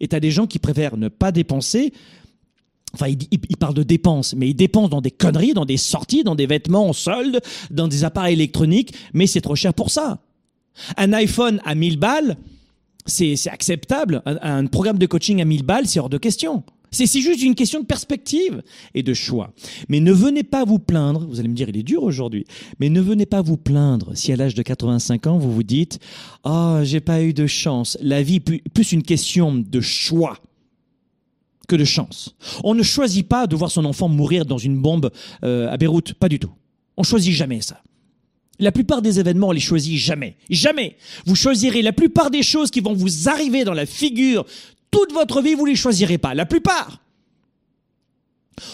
[0.00, 1.92] Et tu as des gens qui préfèrent ne pas dépenser
[2.94, 6.34] Enfin, il, parle de dépenses, mais il dépense dans des conneries, dans des sorties, dans
[6.34, 10.20] des vêtements en solde, dans des appareils électroniques, mais c'est trop cher pour ça.
[10.96, 12.36] Un iPhone à 1000 balles,
[13.06, 14.22] c'est acceptable.
[14.26, 16.64] Un, programme de coaching à 1000 balles, c'est hors de question.
[16.90, 18.62] C'est juste une question de perspective
[18.94, 19.54] et de choix.
[19.88, 22.44] Mais ne venez pas vous plaindre, vous allez me dire il est dur aujourd'hui,
[22.80, 25.98] mais ne venez pas vous plaindre si à l'âge de 85 ans vous vous dites
[26.44, 27.96] «Ah, oh, j'ai pas eu de chance».
[28.02, 30.36] La vie plus une question de choix
[31.68, 32.34] que de chance.
[32.64, 35.10] On ne choisit pas de voir son enfant mourir dans une bombe
[35.44, 36.52] euh, à Beyrouth, pas du tout.
[36.96, 37.80] On choisit jamais ça.
[38.58, 40.36] La plupart des événements, on les choisit jamais.
[40.50, 40.96] Jamais.
[41.26, 44.44] Vous choisirez la plupart des choses qui vont vous arriver dans la figure
[44.92, 46.34] toute votre vie, vous les choisirez pas.
[46.34, 47.00] La plupart.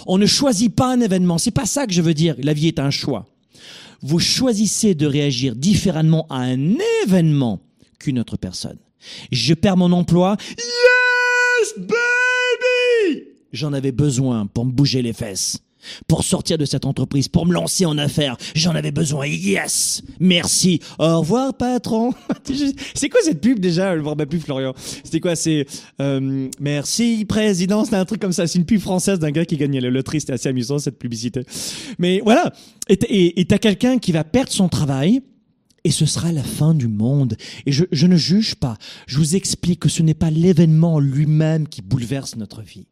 [0.07, 1.39] On ne choisit pas un événement.
[1.39, 2.35] C'est pas ça que je veux dire.
[2.39, 3.27] La vie est un choix.
[4.03, 6.75] Vous choisissez de réagir différemment à un
[7.05, 7.61] événement
[7.99, 8.79] qu'une autre personne.
[9.31, 10.37] Je perds mon emploi.
[10.59, 11.75] Yes,
[13.53, 15.63] J'en avais besoin pour me bouger les fesses.
[16.07, 19.27] Pour sortir de cette entreprise, pour me lancer en affaires, j'en avais besoin.
[19.27, 20.81] Yes, merci.
[20.99, 22.13] Au revoir, patron.
[22.95, 23.97] c'est quoi cette pub déjà?
[23.97, 24.75] Je me rappelle plus, Florian.
[24.77, 25.37] C'était quoi?
[25.37, 25.67] C'est
[26.01, 27.85] euh, merci, président.
[27.85, 28.47] C'était un truc comme ça.
[28.47, 30.21] C'est une pub française d'un gars qui gagnait la loterie.
[30.21, 31.43] C'était assez amusant cette publicité.
[31.99, 32.53] Mais voilà.
[32.89, 35.23] Et t'as quelqu'un qui va perdre son travail.
[35.85, 37.37] Et ce sera la fin du monde.
[37.65, 38.77] Et je ne juge pas.
[39.07, 42.89] Je vous explique que ce n'est pas l'événement lui-même qui bouleverse notre vie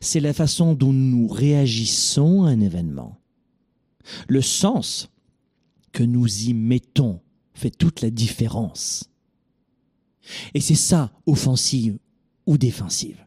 [0.00, 3.18] c'est la façon dont nous réagissons à un événement.
[4.28, 5.10] Le sens
[5.92, 7.20] que nous y mettons
[7.54, 9.04] fait toute la différence.
[10.54, 11.98] Et c'est ça, offensive
[12.46, 13.24] ou défensive.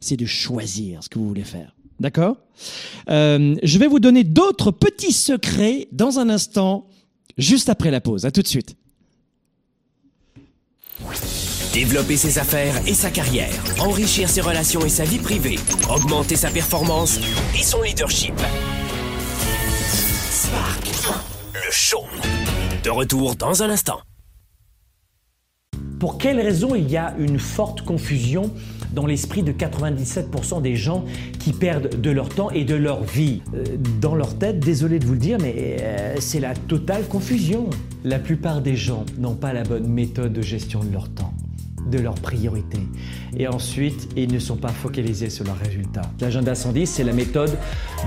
[0.00, 1.74] C'est de choisir ce que vous voulez faire.
[2.00, 2.36] D'accord?
[3.08, 6.86] Euh, Je vais vous donner d'autres petits secrets dans un instant,
[7.38, 8.24] juste après la pause.
[8.24, 8.76] À tout de suite.
[11.74, 15.58] Développer ses affaires et sa carrière, enrichir ses relations et sa vie privée,
[15.90, 17.18] augmenter sa performance
[17.52, 18.32] et son leadership.
[20.30, 20.86] Spark,
[21.52, 22.04] le show.
[22.84, 23.98] De retour dans un instant.
[25.98, 28.52] Pour quelles raisons il y a une forte confusion
[28.92, 31.04] dans l'esprit de 97% des gens
[31.40, 33.42] qui perdent de leur temps et de leur vie?
[33.52, 33.64] Euh,
[34.00, 37.68] Dans leur tête, désolé de vous le dire, mais euh, c'est la totale confusion.
[38.04, 41.34] La plupart des gens n'ont pas la bonne méthode de gestion de leur temps
[41.86, 42.86] de leurs priorités.
[43.36, 46.10] Et ensuite, ils ne sont pas focalisés sur leurs résultats.
[46.20, 47.56] L'agenda 110, c'est la méthode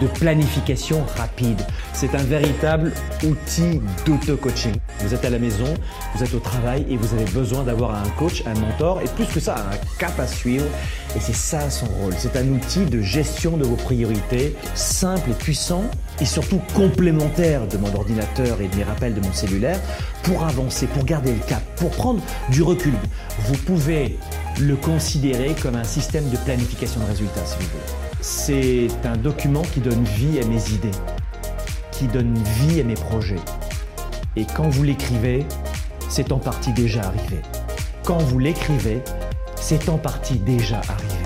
[0.02, 1.60] de planification rapide.
[1.94, 4.76] C'est un véritable outil d'auto-coaching.
[5.00, 5.74] Vous êtes à la maison,
[6.16, 9.26] vous êtes au travail et vous avez besoin d'avoir un coach, un mentor et plus
[9.26, 10.66] que ça, un cap à suivre.
[11.16, 12.14] Et c'est ça son rôle.
[12.18, 15.84] C'est un outil de gestion de vos priorités, simple et puissant
[16.20, 19.80] et surtout complémentaire de mon ordinateur et des rappels de mon cellulaire
[20.24, 22.94] pour avancer, pour garder le cap, pour prendre du recul.
[23.46, 24.18] Vous pouvez
[24.60, 28.08] le considérer comme un système de planification de résultats, si vous voulez.
[28.22, 30.92] C'est un document qui donne vie à mes idées,
[31.92, 33.36] qui donne vie à mes projets.
[34.38, 35.48] Et quand vous l'écrivez,
[36.10, 37.42] c'est en partie déjà arrivé.
[38.06, 39.02] Quand vous l'écrivez,
[39.56, 41.24] c'est en partie déjà arrivé.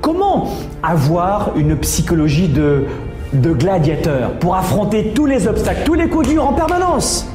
[0.00, 0.48] Comment
[0.82, 2.84] avoir une psychologie de,
[3.32, 7.28] gladiateur pour affronter tous les obstacles, tous les coups durs en permanence?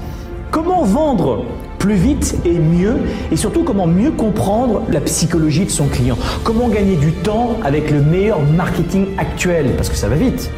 [0.51, 1.45] Comment vendre
[1.85, 2.97] plus vite et mieux
[3.31, 7.91] et surtout comment mieux comprendre la psychologie de son client Comment gagner du temps avec
[7.91, 10.49] le meilleur marketing actuel Parce que ça va vite.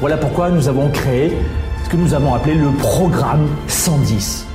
[0.00, 1.36] Voilà pourquoi nous avons créé
[1.84, 4.46] ce que nous avons appelé le programme 110.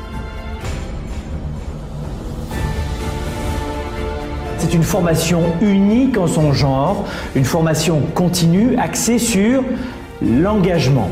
[4.57, 9.63] C'est une formation unique en son genre, une formation continue axée sur
[10.19, 11.11] l'engagement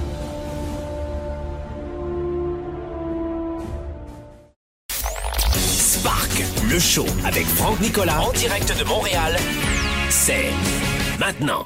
[6.81, 9.37] Show avec Franck Nicolas en direct de Montréal,
[10.09, 10.49] c'est
[11.19, 11.63] maintenant.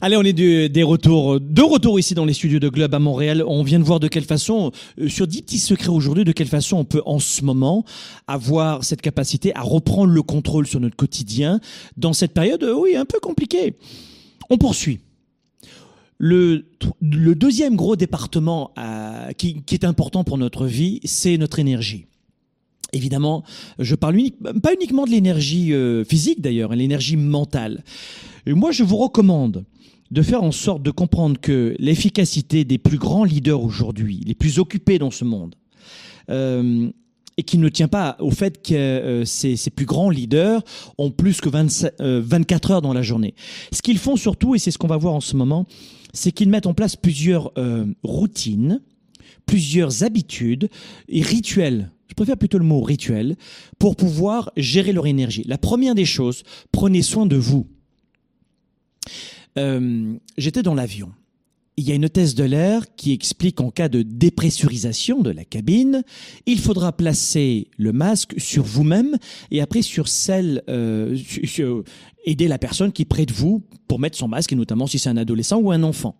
[0.00, 2.98] Allez, on est de, des retours, de retour ici dans les studios de Globe à
[2.98, 3.44] Montréal.
[3.46, 6.48] On vient de voir de quelle façon, euh, sur 10 petits secrets aujourd'hui, de quelle
[6.48, 7.84] façon on peut en ce moment
[8.26, 11.60] avoir cette capacité à reprendre le contrôle sur notre quotidien
[11.98, 13.74] dans cette période, euh, oui, un peu compliquée.
[14.48, 15.00] On poursuit.
[16.16, 16.64] Le,
[17.02, 22.06] deuxième gros département euh, qui est important pour notre vie, c'est notre énergie.
[22.92, 23.44] Évidemment,
[23.78, 24.18] je parle
[24.62, 27.84] pas uniquement de l'énergie euh, physique d'ailleurs, l'énergie mentale.
[28.46, 29.64] Moi, je vous recommande
[30.10, 34.58] de faire en sorte de comprendre que l'efficacité des plus grands leaders aujourd'hui, les plus
[34.58, 35.54] occupés dans ce monde,
[36.30, 36.90] euh,
[37.36, 40.62] et qui ne tient pas au fait que euh, ces, plus grands leaders
[40.98, 43.34] ont plus que 27, 24 heures dans la journée.
[43.72, 45.66] Ce qu'ils font surtout, et c'est ce qu'on va voir en ce moment,
[46.12, 47.52] c'est qu'ils mettent en place plusieurs
[48.02, 48.80] routines,
[49.46, 50.68] plusieurs habitudes
[51.08, 53.36] et rituels je préfère plutôt le mot rituel,
[53.78, 55.44] pour pouvoir gérer leur énergie.
[55.46, 56.42] La première des choses,
[56.72, 57.68] prenez soin de vous.
[59.56, 61.12] Euh, J'étais dans l'avion.
[61.76, 65.44] Il y a une hôtesse de l'air qui explique qu'en cas de dépressurisation de la
[65.44, 66.02] cabine,
[66.46, 69.16] il faudra placer le masque sur vous-même
[69.52, 71.16] et après sur celle, euh,
[72.26, 74.98] aider la personne qui est près de vous pour mettre son masque, et notamment si
[74.98, 76.16] c'est un adolescent ou un enfant.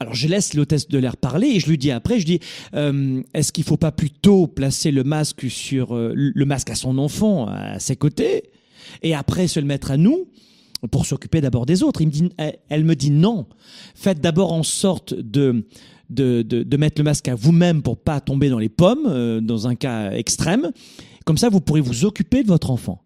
[0.00, 2.40] Alors je laisse l'hôtesse de l'air parler et je lui dis après, je dis,
[2.74, 6.96] euh, est-ce qu'il faut pas plutôt placer le masque sur euh, le masque à son
[6.96, 8.44] enfant à ses côtés
[9.02, 10.26] et après se le mettre à nous
[10.90, 12.00] pour s'occuper d'abord des autres?
[12.00, 12.30] Il me dit,
[12.70, 13.46] elle me dit non.
[13.94, 15.66] Faites d'abord en sorte de
[16.08, 19.40] de, de, de, mettre le masque à vous-même pour pas tomber dans les pommes euh,
[19.40, 20.72] dans un cas extrême.
[21.24, 23.04] Comme ça, vous pourrez vous occuper de votre enfant.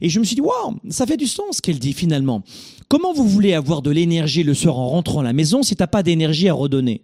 [0.00, 2.42] Et je me suis dit, waouh, ça fait du sens qu'elle dit finalement.
[2.88, 5.86] Comment vous voulez avoir de l'énergie le soir en rentrant à la maison si t'as
[5.86, 7.02] pas d'énergie à redonner?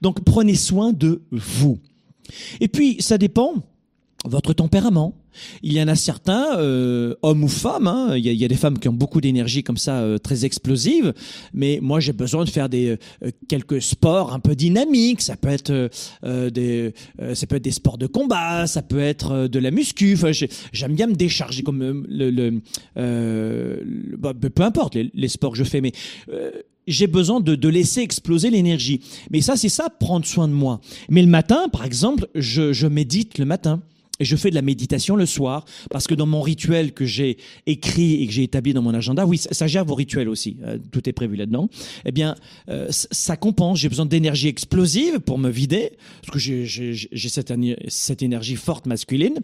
[0.00, 1.78] Donc prenez soin de vous.
[2.60, 3.54] Et puis, ça dépend
[4.28, 5.14] votre tempérament.
[5.62, 8.78] Il y en a certains, euh, hommes ou femmes, hein, il, y a, des femmes
[8.78, 11.14] qui ont beaucoup d'énergie comme ça, euh, très explosive,
[11.52, 15.20] mais moi j'ai besoin de faire des euh, quelques sports un peu dynamiques.
[15.20, 15.90] Ça peut être
[16.22, 16.94] des,
[17.34, 20.16] ça peut être des sports de combat, ça peut être de la muscu.
[20.72, 22.60] J'aime bien me décharger comme le,
[24.16, 25.92] bah, peu importe les, sports que je fais, mais
[26.86, 29.00] j'ai besoin de, laisser exploser l'énergie.
[29.30, 30.80] Mais ça, c'est ça, prendre soin de moi.
[31.08, 33.82] Mais le matin, par exemple, je médite le matin.
[34.20, 37.38] Et je fais de la méditation le soir parce que dans mon rituel que j'ai
[37.66, 40.78] écrit et que j'ai établi dans mon agenda, oui, ça, gère vos rituels aussi, euh,
[40.90, 41.68] tout est prévu là-dedans.
[42.04, 42.34] Eh bien,
[42.68, 43.78] euh, ça compense.
[43.78, 47.52] J'ai besoin d'énergie explosive pour me vider parce que j'ai cette,
[47.88, 49.38] cette énergie forte masculine.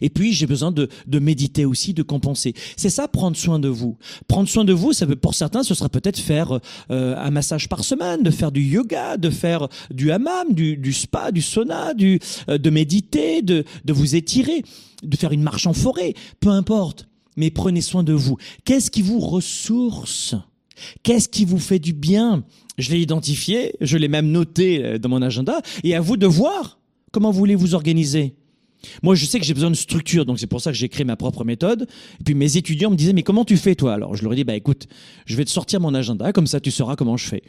[0.00, 2.54] Et puis, j'ai besoin de, méditer aussi, de compenser.
[2.76, 3.96] C'est ça, prendre soin de vous.
[4.28, 6.58] Prendre soin de vous, ça veut, pour certains, ce sera peut-être faire
[6.90, 11.32] euh, un massage par semaine, de faire du yoga, de faire du hammam, du, spa,
[11.32, 14.62] du sauna, euh, de méditer, de, de vous étirer,
[15.02, 17.08] de faire une marche en forêt, peu importe.
[17.36, 18.36] Mais prenez soin de vous.
[18.64, 20.34] Qu'est-ce qui vous ressource?
[21.02, 22.44] Qu'est-ce qui vous fait du bien?
[22.78, 26.26] Je l'ai identifié, je l'ai même noté euh, dans mon agenda, et à vous de
[26.26, 26.78] voir
[27.12, 28.34] comment vous voulez vous organiser.
[29.02, 31.04] Moi, je sais que j'ai besoin de structure, donc c'est pour ça que j'ai créé
[31.04, 31.86] ma propre méthode.
[32.20, 34.16] Et puis mes étudiants me disaient, mais comment tu fais toi Alors?
[34.16, 34.86] Je leur ai dit, bah écoute,
[35.26, 37.42] je vais te sortir mon agenda, comme ça tu sauras comment je fais.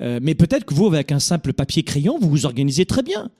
[0.00, 3.30] Euh, mais peut-être que vous, avec un simple papier crayon, vous vous organisez très bien.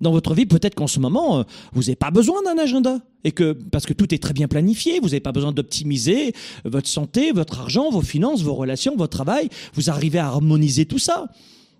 [0.00, 1.42] Dans votre vie, peut-être qu'en ce moment, euh,
[1.72, 2.98] vous n'avez pas besoin d'un agenda.
[3.22, 6.32] Et que, parce que tout est très bien planifié, vous n'avez pas besoin d'optimiser
[6.64, 9.48] votre santé, votre argent, vos finances, vos relations, votre travail.
[9.74, 11.28] Vous arrivez à harmoniser tout ça.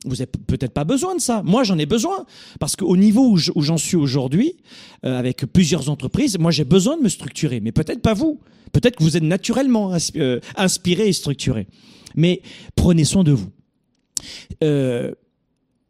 [0.04, 1.42] Vous n'avez peut-être pas besoin de ça.
[1.44, 2.26] Moi, j'en ai besoin.
[2.58, 4.56] Parce qu'au niveau où j'en suis aujourd'hui,
[5.04, 7.60] euh, avec plusieurs entreprises, moi, j'ai besoin de me structurer.
[7.60, 8.40] Mais peut-être pas vous.
[8.72, 11.68] Peut-être que vous êtes naturellement euh, inspiré et structuré.
[12.16, 12.42] Mais
[12.74, 13.50] prenez soin de vous.
[14.64, 15.12] Euh,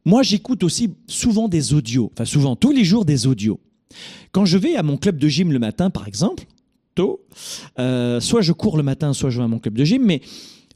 [0.05, 2.11] moi, j'écoute aussi souvent des audios.
[2.13, 3.61] Enfin, souvent, tous les jours, des audios.
[4.33, 6.45] Quand je vais à mon club de gym le matin, par exemple,
[6.95, 7.25] tôt,
[7.77, 10.23] soit je cours le matin, soit je vais à mon club de gym, mais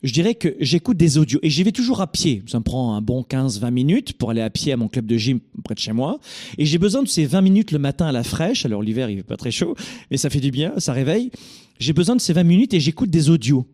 [0.07, 2.43] je dirais que j'écoute des audios et j'y vais toujours à pied.
[2.47, 5.17] Ça me prend un bon 15-20 minutes pour aller à pied à mon club de
[5.17, 6.21] gym près de chez moi.
[6.59, 8.65] Et j'ai besoin de ces 20 minutes le matin à la fraîche.
[8.65, 9.75] Alors l'hiver, il fait pas très chaud,
[10.13, 11.33] mais ça fait du bien, ça réveille.
[11.81, 13.67] J'ai besoin de ces 20 minutes et j'écoute des audios.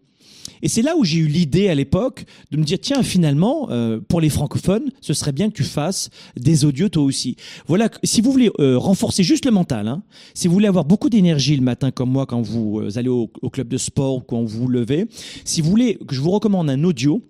[0.61, 4.01] Et c'est là où j'ai eu l'idée à l'époque de me dire tiens finalement euh,
[4.07, 7.37] pour les francophones ce serait bien que tu fasses des audios toi aussi.
[7.67, 10.03] Voilà si vous voulez euh, renforcer juste le mental, hein,
[10.35, 13.31] si vous voulez avoir beaucoup d'énergie le matin comme moi quand vous euh, allez au,
[13.41, 15.07] au, club de sport ou quand vous vous levez,
[15.45, 17.23] si vous voulez que je vous recommande un audio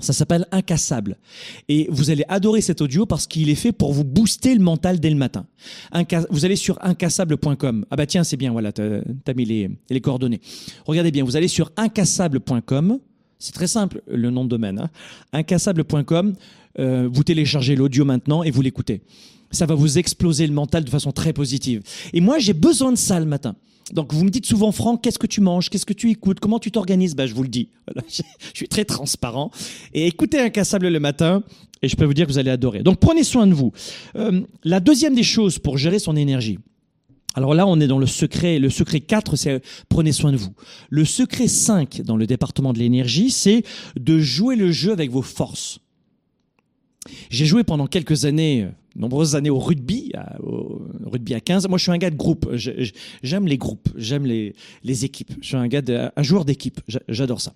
[0.00, 1.16] ça s'appelle Incassable.
[1.68, 5.00] Et vous allez adorer cet audio parce qu'il est fait pour vous booster le mental
[5.00, 5.46] dès le matin.
[6.30, 7.84] vous allez sur incassable.com.
[7.90, 10.40] Ah bah tiens, c'est bien, voilà, t'as as mis les, les coordonnées.
[10.84, 12.98] Regardez bien, vous allez sur incassable.com.
[13.38, 14.78] C'est très simple, le nom de domaine.
[14.78, 14.90] Hein.
[15.32, 16.34] Incassable.com.
[16.78, 19.02] euh, vous téléchargez l'audio maintenant et vous l'écoutez.
[19.50, 21.82] Ça va vous exploser le mental de façon très positive.
[22.12, 23.54] Et moi, j'ai besoin de ça le matin.
[23.92, 26.58] Donc vous me dites souvent, Franck, qu'est-ce que tu manges, qu'est-ce que tu écoutes, comment
[26.58, 27.14] tu t'organises?
[27.14, 27.68] Ben je vous le dis.
[28.08, 28.22] je
[28.52, 29.50] suis très transparent.
[29.94, 31.42] Et écoutez Incassable le matin,
[31.82, 32.82] et je peux vous dire que vous allez adorer.
[32.82, 33.72] Donc prenez soin de vous.
[34.16, 36.58] Euh, la deuxième des choses pour gérer son énergie.
[37.34, 38.58] Alors là, on est dans le secret.
[38.58, 40.54] Le secret 4, c'est prenez soin de vous.
[40.88, 43.62] Le secret 5 dans le département de l'énergie, c'est
[44.00, 45.78] de jouer le jeu avec vos forces.
[47.30, 51.68] J'ai joué pendant quelques années, euh, nombreuses années au rugby, au rugby à 15.
[51.68, 52.50] Moi, je suis un gars de groupe.
[53.22, 54.54] J'aime les groupes, j'aime les,
[55.04, 55.32] équipes.
[55.40, 56.80] Je suis un gars, un joueur d'équipe.
[57.08, 57.52] J'adore ça.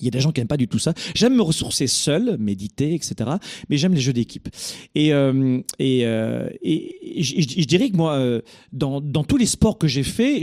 [0.00, 0.94] Il y a des gens qui n'aiment pas du tout ça.
[1.14, 3.30] J'aime me ressourcer seul, méditer, etc.
[3.68, 4.48] Mais j'aime les jeux d'équipe.
[4.94, 8.40] Et, euh, euh, je, dirais que moi,
[8.72, 10.42] dans, tous les sports que j'ai faits,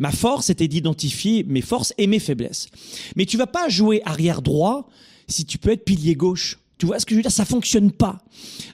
[0.00, 2.68] Ma force était d'identifier mes forces et mes faiblesses.
[3.16, 4.88] Mais tu vas pas jouer arrière droit
[5.28, 6.58] si tu peux être pilier gauche.
[6.80, 7.30] Tu vois ce que je veux dire?
[7.30, 8.18] Ça fonctionne pas.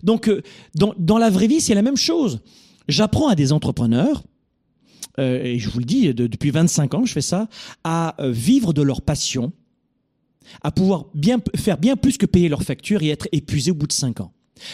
[0.04, 0.40] Donc, euh,
[0.76, 2.38] dans, dans la vraie vie, c'est la même chose.
[2.86, 4.22] J'apprends à des entrepreneurs,
[5.18, 7.48] euh, et je vous le dis, depuis 25 ans, je fais ça,
[7.82, 9.52] à euh, vivre de leur passion,
[10.62, 13.88] à pouvoir bien, faire bien plus que payer leurs factures et être épuisé au bout
[13.88, 14.32] de 5 ans.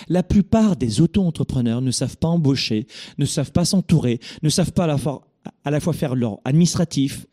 [0.08, 4.84] La plupart des auto-entrepreneurs ne savent pas embaucher, ne savent pas s'entourer, ne savent pas
[4.84, 5.22] à la fois,
[5.64, 7.26] à la fois faire leur administratif,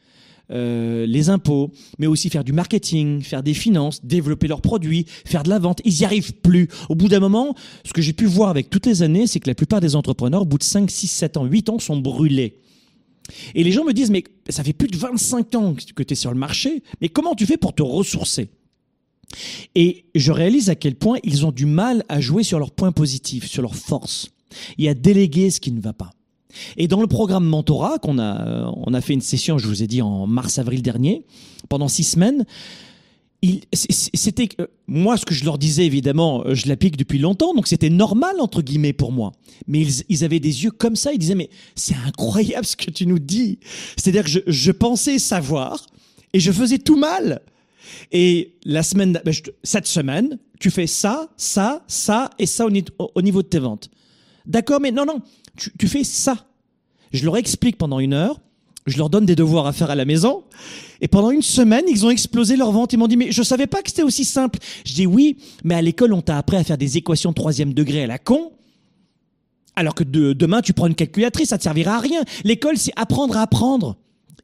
[0.52, 5.44] euh, les impôts, mais aussi faire du marketing, faire des finances, développer leurs produits, faire
[5.44, 5.82] de la vente.
[5.86, 6.68] Ils n'y arrivent plus.
[6.90, 9.50] Au bout d'un moment, ce que j'ai pu voir avec toutes les années, c'est que
[9.50, 12.58] la plupart des entrepreneurs, au bout de 5, 6, 7 ans, 8 ans, sont brûlés.
[13.54, 16.16] Et les gens me disent, mais ça fait plus de 25 ans que tu es
[16.16, 18.50] sur le marché, mais comment tu fais pour te ressourcer?
[19.76, 22.92] Et je réalise à quel point ils ont du mal à jouer sur leurs points
[22.92, 24.30] positifs, sur leurs forces,
[24.78, 26.12] et à déléguer ce qui ne va pas.
[26.78, 29.84] Et dans le programme Mentorat, qu'on a, euh, on a fait une session, je vous
[29.84, 31.26] ai dit, en mars-avril dernier,
[31.70, 32.46] pendant six semaines,
[33.74, 34.50] c'était
[34.88, 38.36] moi ce que je leur disais évidemment euh, je l'applique depuis longtemps donc c'était normal
[38.40, 39.32] entre guillemets pour moi.
[39.68, 43.06] Mais ils, avaient des yeux comme ça ils disaient mais c'est incroyable ce que tu
[43.06, 43.60] nous dis.
[43.96, 45.86] C'est-à-dire que je, je, pensais savoir
[46.34, 47.42] et je faisais tout mal.
[48.12, 49.34] Et la semaine ben,
[49.64, 53.90] cette semaine tu fais ça ça ça et ça au niveau de tes ventes.
[54.46, 55.22] D'accord mais non non
[55.60, 56.46] tu, fais ça.
[57.12, 58.40] Je leur explique pendant une heure,
[58.86, 60.44] je leur donne des devoirs à faire à la maison,
[61.02, 62.94] et pendant une semaine, ils ont explosé leur vente.
[62.94, 64.60] Ils m'ont dit, mais je savais pas que c'était aussi simple.
[64.86, 67.74] Je dis oui, mais à l'école, on t'a appris à faire des équations de troisième
[67.74, 68.52] degré à la con.
[69.76, 72.22] Alors que demain, tu prends une calculatrice, ça te servira à rien.
[72.44, 73.96] L'école, c'est apprendre à apprendre.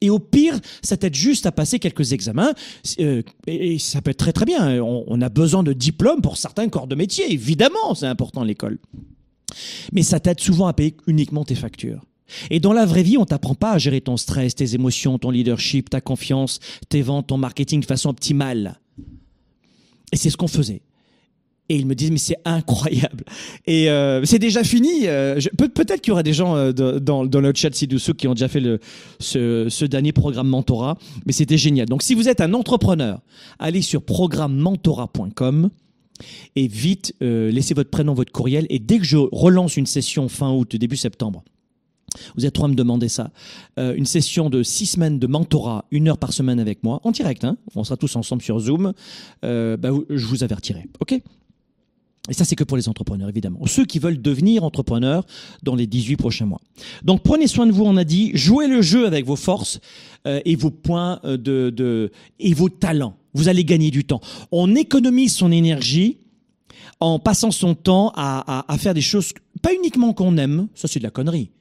[0.02, 2.54] Et au pire, ça t'aide juste à passer quelques examens.
[3.00, 4.82] Euh, et, ça peut être très très bien.
[4.82, 7.32] On, on a besoin de diplômes pour certains corps de métier.
[7.32, 8.78] Évidemment, c'est important l'école.
[9.92, 12.02] Mais ça t'aide souvent à payer uniquement tes factures.
[12.50, 15.30] Et dans la vraie vie, on t'apprend pas à gérer ton stress, tes émotions, ton
[15.30, 18.80] leadership, ta confiance, tes ventes, ton marketing de façon optimale.
[20.12, 20.82] Et c'est ce qu'on faisait.
[21.68, 23.24] Et ils me disent mais c'est incroyable.
[23.66, 25.08] Et euh, c'est déjà fini.
[25.08, 28.34] Euh, peut-être qu'il y aura des gens euh, dans, dans le chat ci-dessous qui ont
[28.34, 28.62] déjà fait
[29.20, 31.88] ce, ce dernier programme mentorat, mais c'était génial.
[31.88, 33.20] Donc si vous êtes un entrepreneur,
[33.58, 35.72] allez sur programmementorat.com
[36.56, 38.66] et vite, euh, laissez votre prénom, votre courriel.
[38.70, 41.44] Et dès que je relance une session fin août, début septembre,
[42.36, 43.32] vous êtes trois à me demander ça.
[43.78, 47.12] Euh, une session de six semaines de mentorat, une heure par semaine avec moi, en
[47.12, 47.44] direct.
[47.44, 48.94] Hein, on sera tous ensemble sur Zoom.
[49.44, 50.86] Euh, bah, je vous avertirai.
[51.02, 51.20] OK?
[52.28, 53.60] Et ça, c'est que pour les entrepreneurs, évidemment.
[53.68, 55.26] Ceux qui veulent devenir entrepreneurs
[55.62, 56.62] dans les 18 prochains mois.
[57.04, 58.32] Donc, prenez soin de vous, on a dit.
[58.34, 59.80] Jouez le jeu avec vos forces
[60.26, 63.16] et vos points de, et vos talents.
[63.36, 64.22] Vous allez gagner du temps.
[64.52, 66.18] On économise son énergie
[67.00, 70.88] en passant son temps à, à, à faire des choses, pas uniquement qu'on aime, ça
[70.88, 71.52] c'est de la connerie.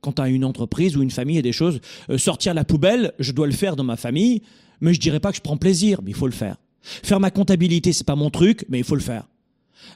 [0.00, 3.30] Quand as une entreprise ou une famille et des choses, euh, sortir la poubelle, je
[3.30, 4.42] dois le faire dans ma famille,
[4.80, 6.56] mais je dirais pas que je prends plaisir, mais il faut le faire.
[6.80, 9.28] Faire ma comptabilité, c'est pas mon truc, mais il faut le faire.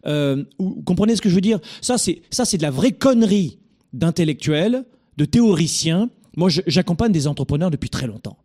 [0.07, 1.59] Euh, vous comprenez ce que je veux dire?
[1.81, 3.59] Ça, c'est ça, c'est de la vraie connerie
[3.93, 4.85] d'intellectuels,
[5.17, 6.09] de théoriciens.
[6.37, 8.37] Moi, j'accompagne des entrepreneurs depuis très longtemps.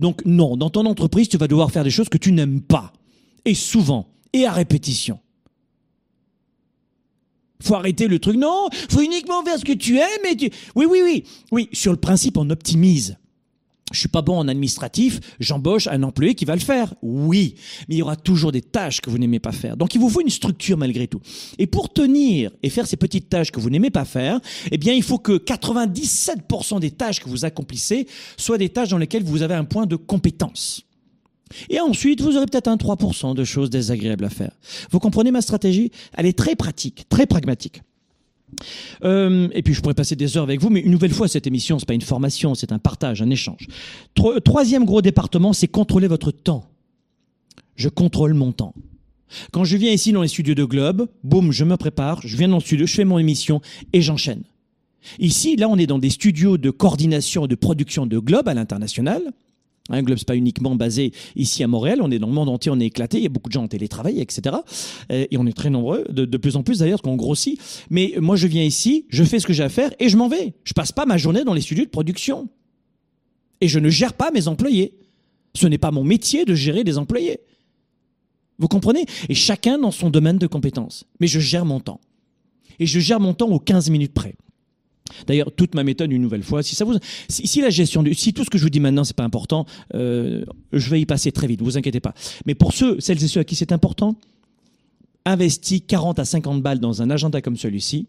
[0.00, 2.92] Donc non, dans ton entreprise, tu vas devoir faire des choses que tu n'aimes pas.
[3.44, 5.20] Et souvent, et à répétition.
[7.62, 8.36] Faut arrêter le truc.
[8.36, 10.50] Non, faut uniquement faire ce que tu aimes et tu...
[10.74, 11.24] Oui, oui, oui.
[11.52, 13.16] Oui, sur le principe, on optimise.
[13.90, 16.94] Je suis pas bon en administratif, j'embauche un employé qui va le faire.
[17.02, 17.56] Oui,
[17.88, 19.76] mais il y aura toujours des tâches que vous n'aimez pas faire.
[19.76, 21.20] Donc il vous faut une structure malgré tout.
[21.58, 24.92] Et pour tenir et faire ces petites tâches que vous n'aimez pas faire, eh bien
[24.92, 29.42] il faut que 97% des tâches que vous accomplissez soient des tâches dans lesquelles vous
[29.42, 30.84] avez un point de compétence.
[31.68, 34.52] Et ensuite, vous aurez peut-être un 3% de choses désagréables à faire.
[34.90, 35.90] Vous comprenez ma stratégie?
[36.12, 37.82] Elle est très pratique, très pragmatique.
[39.04, 41.46] Euh, et puis je pourrais passer des heures avec vous, mais une nouvelle fois, cette
[41.46, 43.66] émission, c'est pas une formation, c'est un partage, un échange.
[44.44, 46.66] troisième gros département, c'est contrôler votre temps.
[47.76, 48.74] Je contrôle mon temps.
[49.52, 52.48] Quand je viens ici dans les studios de Globe, boum, je me prépare, je viens
[52.48, 53.60] dans le studio, je fais mon émission
[53.92, 54.42] et j'enchaîne.
[55.18, 58.54] Ici, là, on est dans des studios de coordination et de production de Globe à
[58.54, 59.22] l'international.
[59.90, 62.70] Un Globe, c'est pas uniquement basé ici à Montréal, on est dans le monde entier,
[62.70, 64.56] on est éclaté, il y a beaucoup de gens en télétravail, etc.
[65.10, 67.60] Et on est très nombreux, de, de plus en plus d'ailleurs, qu'on grossit.
[67.90, 70.28] Mais moi, je viens ici, je fais ce que j'ai à faire et je m'en
[70.28, 70.54] vais.
[70.64, 72.48] Je passe pas ma journée dans les studios de production.
[73.60, 74.94] Et je ne gère pas mes employés.
[75.54, 77.40] Ce n'est pas mon métier de gérer des employés.
[78.58, 79.04] Vous comprenez?
[79.28, 81.04] Et chacun dans son domaine de compétences.
[81.18, 82.00] Mais je gère mon temps.
[82.78, 84.36] Et je gère mon temps aux 15 minutes près.
[85.26, 86.98] D'ailleurs, toute ma méthode, une nouvelle fois, si vous,
[87.28, 90.44] si, la gestion du, tout ce que je vous dis maintenant c'est pas important, euh,
[90.72, 91.62] je vais y passer très vite.
[91.62, 92.14] Vous inquiétez pas.
[92.46, 94.16] Mais pour ceux, celles et ceux à qui c'est important,
[95.24, 98.06] investis 40 à 50 balles dans un agenda comme celui-ci.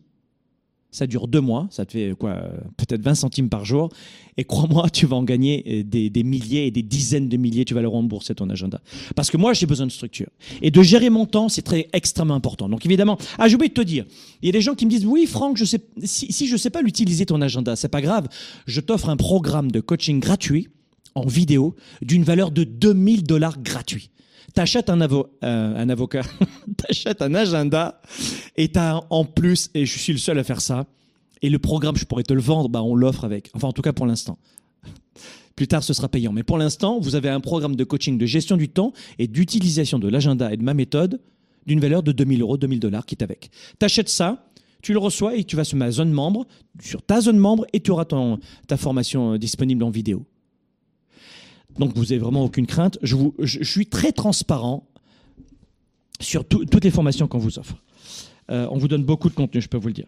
[0.92, 2.36] Ça dure deux mois, ça te fait quoi,
[2.76, 3.90] peut-être 20 centimes par jour.
[4.36, 7.74] Et crois-moi, tu vas en gagner des, des, milliers et des dizaines de milliers, tu
[7.74, 8.82] vas le rembourser ton agenda.
[9.16, 10.28] Parce que moi, j'ai besoin de structure.
[10.62, 12.68] Et de gérer mon temps, c'est très extrêmement important.
[12.68, 14.06] Donc évidemment, ah, j'ai oublié de te dire,
[14.42, 16.58] il y a des gens qui me disent, oui, Franck, je sais, si, si je
[16.58, 18.28] sais pas l'utiliser ton agenda, c'est pas grave.
[18.66, 20.68] Je t'offre un programme de coaching gratuit
[21.16, 24.10] en vidéo d'une valeur de 2000 dollars gratuit.
[24.54, 26.24] T'achètes un, avo euh, un avocat,
[26.82, 28.02] t'achètes un agenda
[28.58, 30.86] et t'as en plus, et je suis le seul à faire ça,
[31.42, 33.50] et le programme, je pourrais te le vendre, bah on l'offre avec.
[33.54, 34.38] Enfin, en tout cas pour l'instant.
[35.56, 36.32] Plus tard, ce sera payant.
[36.32, 40.00] Mais pour l'instant, vous avez un programme de coaching de gestion du temps et d'utilisation
[40.00, 41.22] de l'agenda et de ma méthode
[41.68, 43.52] d'une valeur de 2000 euros, 2000 dollars qui est avec.
[43.78, 44.48] T'achètes ça,
[44.82, 46.48] tu le reçois et tu vas sur ma zone membre,
[46.82, 50.26] sur ta zone membre et tu auras ton, ta formation disponible en vidéo.
[51.78, 52.98] Donc vous n'avez vraiment aucune crainte.
[53.02, 54.91] Je, vous, je suis très transparent
[56.22, 57.76] sur tout, toutes les formations qu'on vous offre.
[58.50, 60.08] Euh, on vous donne beaucoup de contenu, je peux vous le dire.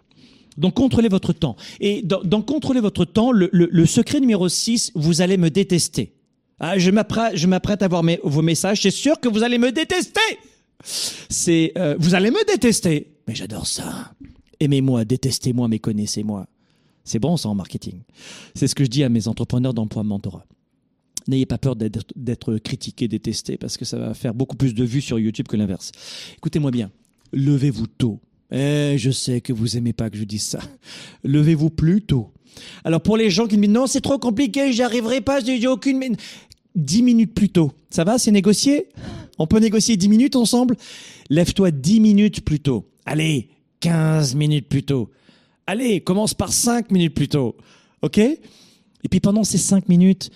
[0.58, 1.56] Donc contrôlez votre temps.
[1.80, 6.14] Et dans, contrôler votre temps, le, secret numéro 6, vous allez me détester.
[6.60, 10.22] Ah, je m'apprête à voir vos messages, c'est sûr que vous allez me détester.
[11.48, 13.08] Euh, vous allez me détester.
[13.28, 14.12] Mais j'adore ça.
[14.60, 16.48] Aimez-moi, détestez-moi, mais connaissez-moi.
[17.04, 18.00] C'est bon ça en marketing.
[18.56, 20.46] C'est ce que je dis à mes entrepreneurs d'emploi mentorat.
[21.28, 25.02] N'ayez pas peur d'être critiqué, détesté, parce que ça va faire beaucoup plus de vues
[25.02, 25.92] sur YouTube que l'inverse.
[26.38, 26.92] Écoutez-moi bien,
[27.32, 28.20] levez-vous tôt.
[28.52, 30.60] Eh, je sais que vous aimez pas que je dise ça.
[31.24, 32.32] Levez-vous plus tôt.
[32.84, 35.68] Alors pour les gens qui me disent non, c'est trop compliqué, j'y arriverai pas, j'ai
[35.68, 36.16] aucune...
[36.76, 37.72] Dix minutes plus tôt.
[37.92, 38.88] Ça va, c'est négocié?
[39.38, 40.76] On peut négocier dix minutes ensemble?
[41.30, 42.90] Lève-toi dix minutes plus tôt.
[43.06, 43.50] Allez,
[43.82, 45.12] 15 minutes plus tôt.
[45.68, 47.56] Allez, commence par cinq minutes plus tôt.
[48.02, 48.18] OK?
[48.18, 48.40] Et
[49.08, 50.32] puis pendant ces cinq minutes,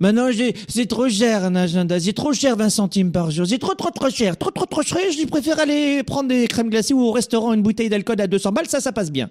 [0.00, 0.30] Maintenant,
[0.66, 2.00] c'est trop cher un agenda.
[2.00, 3.46] C'est trop cher 20 centimes par jour.
[3.46, 4.36] C'est trop, trop, trop cher.
[4.36, 4.98] Trop, trop, trop cher.
[5.12, 8.52] Je préfère aller prendre des crèmes glacées ou au restaurant une bouteille d'alcool à 200
[8.52, 8.68] balles.
[8.68, 9.28] Ça, ça passe bien.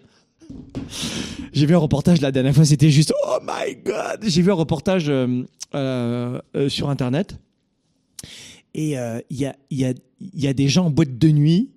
[1.54, 4.24] J'ai vu un reportage la dernière fois, c'était juste oh my god.
[4.24, 5.44] J'ai vu un reportage euh,
[5.76, 7.38] euh, euh, sur internet
[8.74, 8.92] et
[9.30, 11.72] il y, a, y, a, y a des gens en boîte de nuit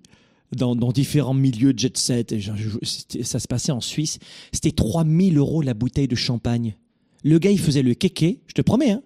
[0.55, 2.35] dans, différents milieux de jet set.
[3.23, 4.19] Ça se passait en Suisse.
[4.51, 6.75] C'était 3000 euros la bouteille de champagne.
[7.23, 8.91] Le gars, il faisait le kéké, je te promets.
[8.91, 9.01] Hein.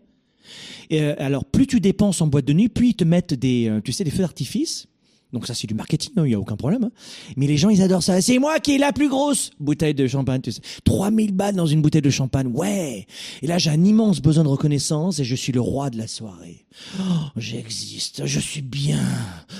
[0.89, 3.67] Et, euh, alors, plus tu dépenses en boîte de nuit, plus ils te mettent des,
[3.69, 4.87] euh, tu sais, des feux d'artifice.
[5.33, 6.85] Donc ça, c'est du marketing, il hein, n'y a aucun problème.
[6.85, 6.91] Hein.
[7.35, 8.21] Mais les gens, ils adorent ça.
[8.21, 10.39] C'est moi qui ai la plus grosse bouteille de champagne.
[10.41, 10.61] Tu sais.
[10.85, 12.47] 3000 balles dans une bouteille de champagne.
[12.47, 13.05] Ouais.
[13.41, 16.07] Et là, j'ai un immense besoin de reconnaissance et je suis le roi de la
[16.07, 16.65] soirée.
[16.99, 17.03] Oh,
[17.35, 18.25] j'existe.
[18.25, 19.03] Je suis bien.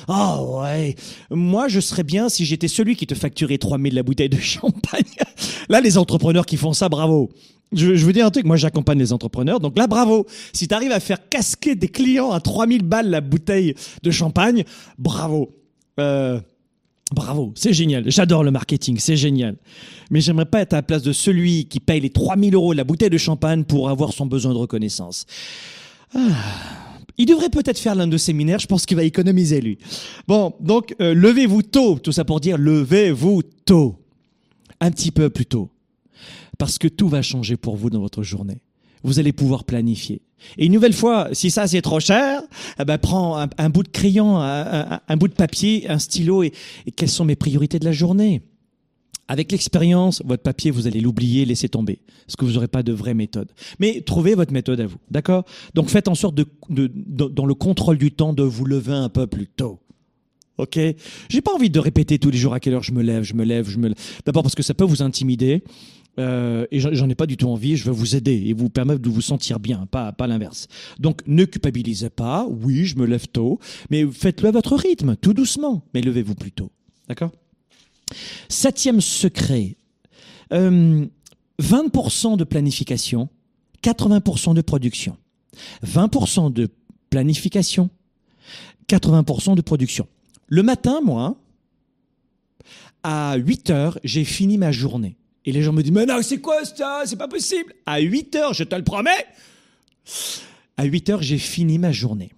[0.08, 0.95] Oh ouais.
[1.32, 5.03] Moi, je serais bien si j'étais celui qui te facturait 3000 la bouteille de champagne.
[5.68, 7.30] là, les entrepreneurs qui font ça, bravo.
[7.74, 10.26] Je, je, vous dis un truc, moi j'accompagne les entrepreneurs, donc là bravo.
[10.53, 14.63] Si tu arrives à faire casquer des clients à 3000 balles la bouteille de champagne,
[14.97, 15.53] bravo.
[15.99, 16.39] Euh,
[17.11, 18.09] bravo, c'est génial.
[18.09, 19.57] J'adore le marketing, c'est génial.
[20.11, 22.86] Mais j'aimerais pas être à la place de celui qui paye les 3000 euros la
[22.86, 25.26] bouteille de champagne pour avoir son besoin de reconnaissance.
[26.15, 26.20] Ah.
[27.18, 29.80] Il devrait peut-être faire l'un de séminaires, je pense qu'il va économiser lui.
[30.28, 33.95] Bon, donc euh, levez-vous tôt, tout ça pour dire levez-vous tôt.
[34.80, 35.72] Un petit peu plus tôt
[36.58, 38.60] parce que tout va changer pour vous dans votre journée.
[39.03, 40.22] Vous allez pouvoir planifier.
[40.58, 42.41] Et une nouvelle fois, si ça c'est trop cher,
[42.80, 46.53] eh ben prends un, bout de crayon, un, bout de papier, un stylo et,
[46.95, 48.41] quelles sont mes priorités de la journée?
[49.28, 52.93] Avec l'expérience, votre papier, vous allez l'oublier, laisser tomber, parce que vous n'aurez pas de
[52.93, 53.49] vraie méthode.
[53.78, 55.43] Mais trouvez votre méthode à vous, d'accord?
[55.74, 59.28] Donc faites en sorte de, dans le contrôle du temps, de vous lever un peu
[59.28, 59.80] plus tôt.
[60.58, 60.80] Ok?
[61.30, 63.34] J'ai pas envie de répéter tous les jours à quelle heure je me lève, je
[63.34, 63.97] me lève, je me lève.
[64.26, 65.64] D'abord parce que ça peut vous intimider.
[66.20, 69.01] Euh, et j'en ai pas du tout envie, je veux vous aider et vous permettre
[69.01, 70.68] de vous sentir bien, pas, pas l'inverse.
[70.99, 73.59] Donc ne culpabilisez pas, oui, je me lève tôt,
[73.91, 76.72] mais faites-le à votre rythme, tout doucement, mais levez-vous plus tôt.
[77.07, 77.32] D'accord?
[78.49, 79.76] Septième secret,
[80.53, 81.05] euh,
[81.61, 83.30] 20% de planification,
[83.84, 85.18] 80% de production.
[85.86, 86.70] 20% de
[87.09, 87.89] planification,
[88.88, 90.07] 80% de production.
[90.47, 91.36] Le matin, moi,
[93.03, 95.18] à 8 heures, j'ai fini ma journée.
[95.48, 97.04] Et les gens me disent, mais non, c'est quoi ça?
[97.06, 97.74] C'est pas possible.
[97.86, 99.26] À 8 heures, je te le promets.
[100.76, 102.34] À 8 heures, j'ai fini ma journée.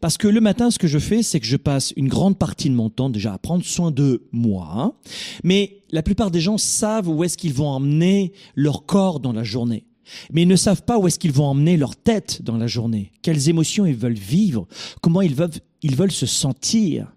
[0.00, 2.70] Parce que le matin, ce que je fais, c'est que je passe une grande partie
[2.70, 4.70] de mon temps déjà à prendre soin de moi.
[4.74, 4.92] Hein.
[5.44, 9.44] Mais la plupart des gens savent où est-ce qu'ils vont emmener leur corps dans la
[9.44, 9.84] journée.
[10.32, 13.12] Mais ils ne savent pas où est-ce qu'ils vont emmener leur tête dans la journée.
[13.20, 14.66] Quelles émotions ils veulent vivre?
[15.02, 15.50] Comment ils veulent,
[15.82, 17.12] ils veulent se sentir?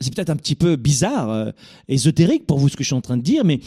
[0.00, 1.50] C'est peut-être un petit peu bizarre, euh,
[1.88, 3.60] ésotérique pour vous ce que je suis en train de dire, mais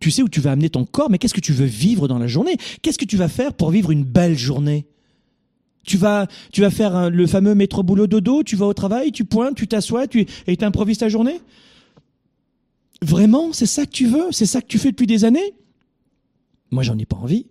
[0.00, 2.18] tu sais où tu vas amener ton corps, mais qu'est-ce que tu veux vivre dans
[2.18, 2.56] la journée?
[2.82, 4.86] Qu'est-ce que tu vas faire pour vivre une belle journée?
[5.84, 9.24] Tu vas, tu vas faire le fameux métro boulot dodo, tu vas au travail, tu
[9.24, 11.40] pointes, tu t'assois, tu, et tu improvises ta journée?
[13.02, 14.30] Vraiment, c'est ça que tu veux?
[14.30, 15.54] C'est ça que tu fais depuis des années?
[16.70, 17.46] Moi, j'en ai pas envie.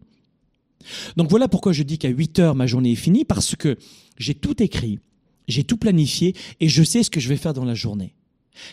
[1.18, 3.78] Donc voilà pourquoi je dis qu'à 8 heures, ma journée est finie, parce que
[4.18, 5.00] j'ai tout écrit,
[5.48, 8.16] j'ai tout planifié, et je sais ce que je vais faire dans la journée.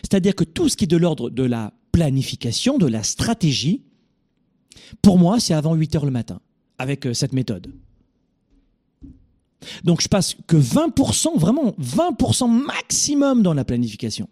[0.01, 3.83] C'est-à-dire que tout ce qui est de l'ordre de la planification, de la stratégie,
[5.01, 6.41] pour moi, c'est avant 8 heures le matin,
[6.77, 7.73] avec euh, cette méthode.
[9.83, 14.29] Donc je passe que 20%, vraiment 20% maximum dans la planification.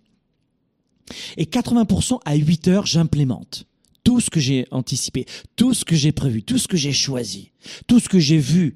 [1.38, 3.66] Et 80% à 8 heures, j'implémente
[4.04, 5.26] tout ce que j'ai anticipé,
[5.58, 7.52] tout ce que j'ai prévu, tout ce que j'ai choisi,
[7.88, 8.76] tout ce que j'ai vu,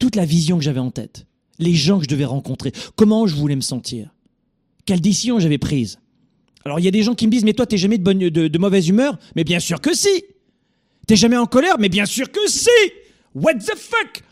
[0.00, 1.28] toute la vision que j'avais en tête,
[1.58, 4.10] les gens que je devais rencontrer, comment je voulais me sentir,
[4.84, 5.98] quelle décision j'avais prise?
[6.64, 8.88] Alors il y a des gens qui me disent mais toi t'es jamais de, mauvaise
[8.88, 10.24] humeur, mais bien sûr que si.
[11.06, 12.68] T'es jamais en colère, mais bien sûr que si.
[13.34, 14.24] What the fuck?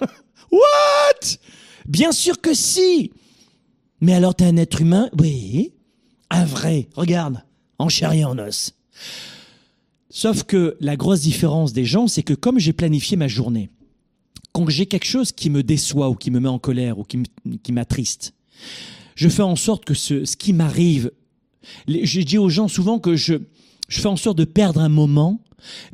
[0.52, 1.38] What?
[1.86, 3.10] Bien sûr que si.
[4.00, 5.10] Mais alors t'es un être humain?
[5.18, 5.72] Oui.
[6.30, 6.88] Un vrai.
[6.94, 7.42] Regarde.
[7.78, 8.74] En chair et en os.
[10.08, 13.70] Sauf que la grosse différence des gens, c'est que comme j'ai planifié ma journée,
[14.52, 17.72] quand j'ai quelque chose qui me déçoit ou qui me met en colère ou qui
[17.72, 18.34] m'attriste,
[19.14, 21.10] je fais en sorte que ce, ce qui m'arrive,
[21.86, 23.34] j'ai dit aux gens souvent que je,
[23.88, 25.42] je fais en sorte de perdre un moment,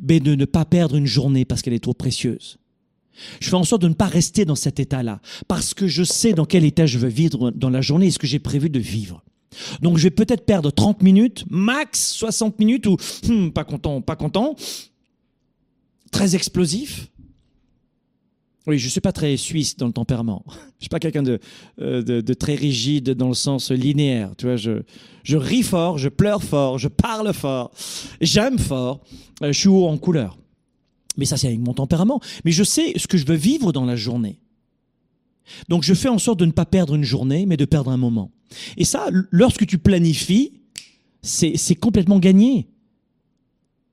[0.01, 2.57] mais de ne pas perdre une journée parce qu'elle est trop précieuse.
[3.41, 6.33] Je fais en sorte de ne pas rester dans cet état-là, parce que je sais
[6.33, 8.79] dans quel état je veux vivre dans la journée et ce que j'ai prévu de
[8.79, 9.23] vivre.
[9.81, 12.97] Donc je vais peut-être perdre 30 minutes, max 60 minutes, ou
[13.27, 14.55] hmm, pas content, pas content,
[16.11, 17.09] très explosif.
[18.67, 20.43] Oui, je suis pas très suisse dans le tempérament.
[20.79, 21.39] Je suis pas quelqu'un de,
[21.81, 24.31] euh, de, de, très rigide dans le sens linéaire.
[24.37, 24.83] Tu vois, je,
[25.23, 27.71] je ris fort, je pleure fort, je parle fort,
[28.21, 29.01] j'aime fort,
[29.43, 30.37] euh, je suis haut en couleur.
[31.17, 32.21] Mais ça, c'est avec mon tempérament.
[32.45, 34.39] Mais je sais ce que je veux vivre dans la journée.
[35.67, 37.97] Donc je fais en sorte de ne pas perdre une journée, mais de perdre un
[37.97, 38.31] moment.
[38.77, 40.53] Et ça, lorsque tu planifies,
[41.21, 42.67] c'est complètement gagné.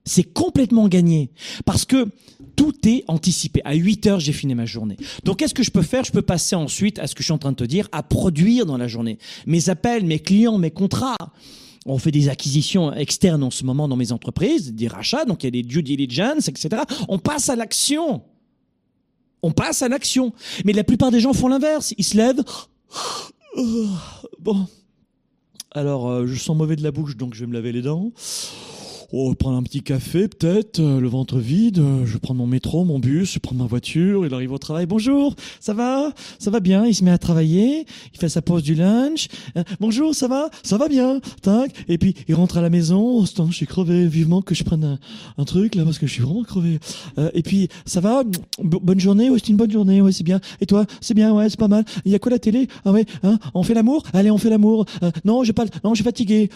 [0.07, 1.29] C'est complètement gagné.
[1.65, 2.07] Parce que
[2.55, 3.61] tout est anticipé.
[3.63, 4.97] À 8 heures, j'ai fini ma journée.
[5.23, 6.03] Donc, qu'est-ce que je peux faire?
[6.03, 8.01] Je peux passer ensuite à ce que je suis en train de te dire, à
[8.01, 9.19] produire dans la journée.
[9.45, 11.15] Mes appels, mes clients, mes contrats
[11.87, 15.45] on fait des acquisitions externes en ce moment dans mes entreprises, des rachats, donc il
[15.45, 16.81] y a des due diligence, etc.
[17.07, 18.21] On passe à l'action.
[19.41, 20.33] On passe à l'action.
[20.65, 21.93] Mais la plupart des gens font l'inverse.
[21.97, 22.43] Ils se lèvent.
[24.39, 24.67] Bon.
[25.71, 28.11] Alors, euh, je sens mauvais de la bouche, donc je vais me laver les dents.
[29.13, 32.83] Oh, prendre un petit café peut-être, euh, le ventre vide, euh, je prends mon métro,
[32.83, 34.85] mon bus, je prends ma voiture, il arrive au travail.
[34.85, 36.11] Bonjour, ça va?
[36.39, 39.29] Ça va bien, il se met à travailler, il fait sa pause du lunch.
[39.55, 40.49] Euh, bonjour, ça va?
[40.61, 41.21] Ça va bien?
[41.41, 41.71] Tac.
[41.87, 44.99] Et puis il rentre à la maison, oh, je suis crevé, vivement que je prenne
[45.37, 46.77] un, truc là parce que je suis vraiment crevé.
[47.33, 48.23] et puis ça va?
[48.61, 50.41] Bonne journée, ouais, c'est une bonne journée, ouais, c'est bien.
[50.59, 50.85] Et toi?
[50.99, 51.85] C'est bien, ouais, c'est pas mal.
[52.03, 52.67] Il y a quoi la télé?
[52.83, 53.39] Ah ouais, hein?
[53.53, 54.03] On fait l'amour?
[54.11, 54.85] Allez, on fait l'amour.
[55.23, 56.49] non, j'ai pas non, je suis fatigué.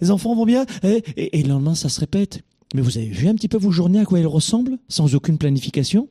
[0.00, 0.66] les enfants vont bien?
[0.82, 2.42] Et, et le lendemain, ça se répète.
[2.74, 5.38] Mais vous avez vu un petit peu vos journées à quoi elles ressemblent, sans aucune
[5.38, 6.08] planification?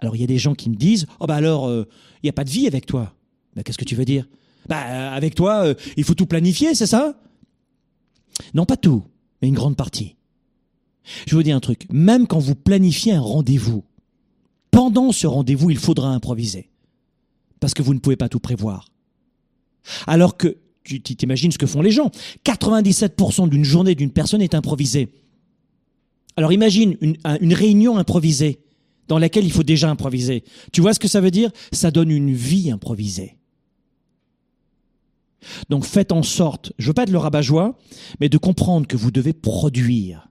[0.00, 1.88] Alors il y a des gens qui me disent Oh bah alors, euh,
[2.22, 3.14] il n'y a pas de vie avec toi.
[3.56, 4.26] Bah, qu'est-ce que tu veux dire?
[4.68, 7.18] Bah euh, avec toi, euh, il faut tout planifier, c'est ça?
[8.52, 9.04] Non, pas tout,
[9.40, 10.16] mais une grande partie.
[11.26, 13.84] Je vous dis un truc, même quand vous planifiez un rendez-vous,
[14.70, 16.70] pendant ce rendez-vous, il faudra improviser.
[17.60, 18.88] Parce que vous ne pouvez pas tout prévoir.
[20.06, 22.10] Alors que tu t'imagines ce que font les gens.
[22.44, 25.08] 97% d'une journée d'une personne est improvisée.
[26.36, 28.60] Alors imagine une, réunion improvisée
[29.08, 30.44] dans laquelle il faut déjà improviser.
[30.72, 31.50] Tu vois ce que ça veut dire?
[31.72, 33.36] Ça donne une vie improvisée.
[35.68, 37.76] Donc faites en sorte, je veux pas être le rabat-joie,
[38.18, 40.28] mais de comprendre que vous devez produire.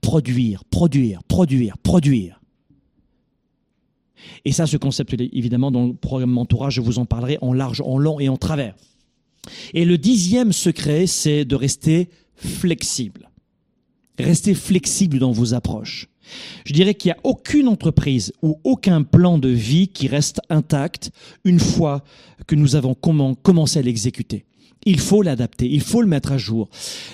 [0.00, 2.40] Produire, produire, produire, produire.
[4.44, 7.80] Et ça, ce concept, évidemment, dans le programme Mentorat, je vous en parlerai en large,
[7.80, 8.74] en long et en travers.
[9.74, 13.30] Et le dixième secret, c'est de rester flexible.
[14.18, 16.08] Restez flexible dans vos approches.
[16.64, 21.10] Je dirais qu'il n'y a aucune entreprise ou aucun plan de vie qui reste intact
[21.44, 22.04] une fois
[22.46, 24.44] que nous avons commencé à l'exécuter.
[24.84, 26.68] Il faut l'adapter, il faut le mettre à jour.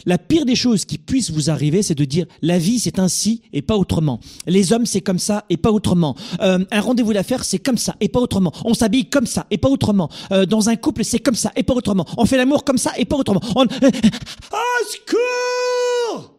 [0.07, 3.43] La pire des choses qui puissent vous arriver, c'est de dire la vie c'est ainsi
[3.53, 4.21] et pas autrement.
[4.47, 6.17] Les hommes c'est comme ça et pas autrement.
[6.41, 8.53] Euh, un rendez-vous d'affaires c'est comme ça et pas autrement.
[8.65, 10.09] On s'habille comme ça et pas autrement.
[10.33, 12.07] Euh, dans un couple c'est comme ça et pas autrement.
[12.17, 13.41] On fait l'amour comme ça et pas autrement.
[13.55, 13.67] On...
[14.91, 16.35] secours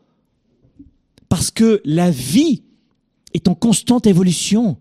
[1.27, 2.63] Parce que la vie
[3.35, 4.77] est en constante évolution.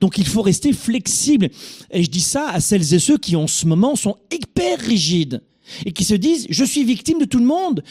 [0.00, 1.48] Donc il faut rester flexible.
[1.90, 5.42] Et je dis ça à celles et ceux qui en ce moment sont hyper rigides
[5.84, 7.82] et qui se disent je suis victime de tout le monde.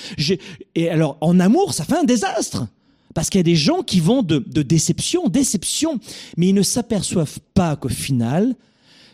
[0.75, 2.67] Et alors en amour, ça fait un désastre.
[3.13, 5.99] Parce qu'il y a des gens qui vont de, déception en déception,
[6.37, 8.55] mais ils ne s'aperçoivent pas qu'au final,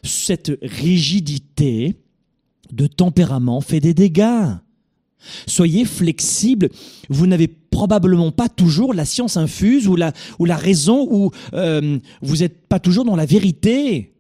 [0.04, 1.96] cette rigidité
[2.72, 4.54] de tempérament fait des dégâts.
[5.48, 6.70] Soyez flexible.
[7.10, 11.98] Vous n'avez probablement pas toujours la science infuse ou la, ou la raison ou euh,
[12.22, 14.14] vous n'êtes pas toujours dans la vérité.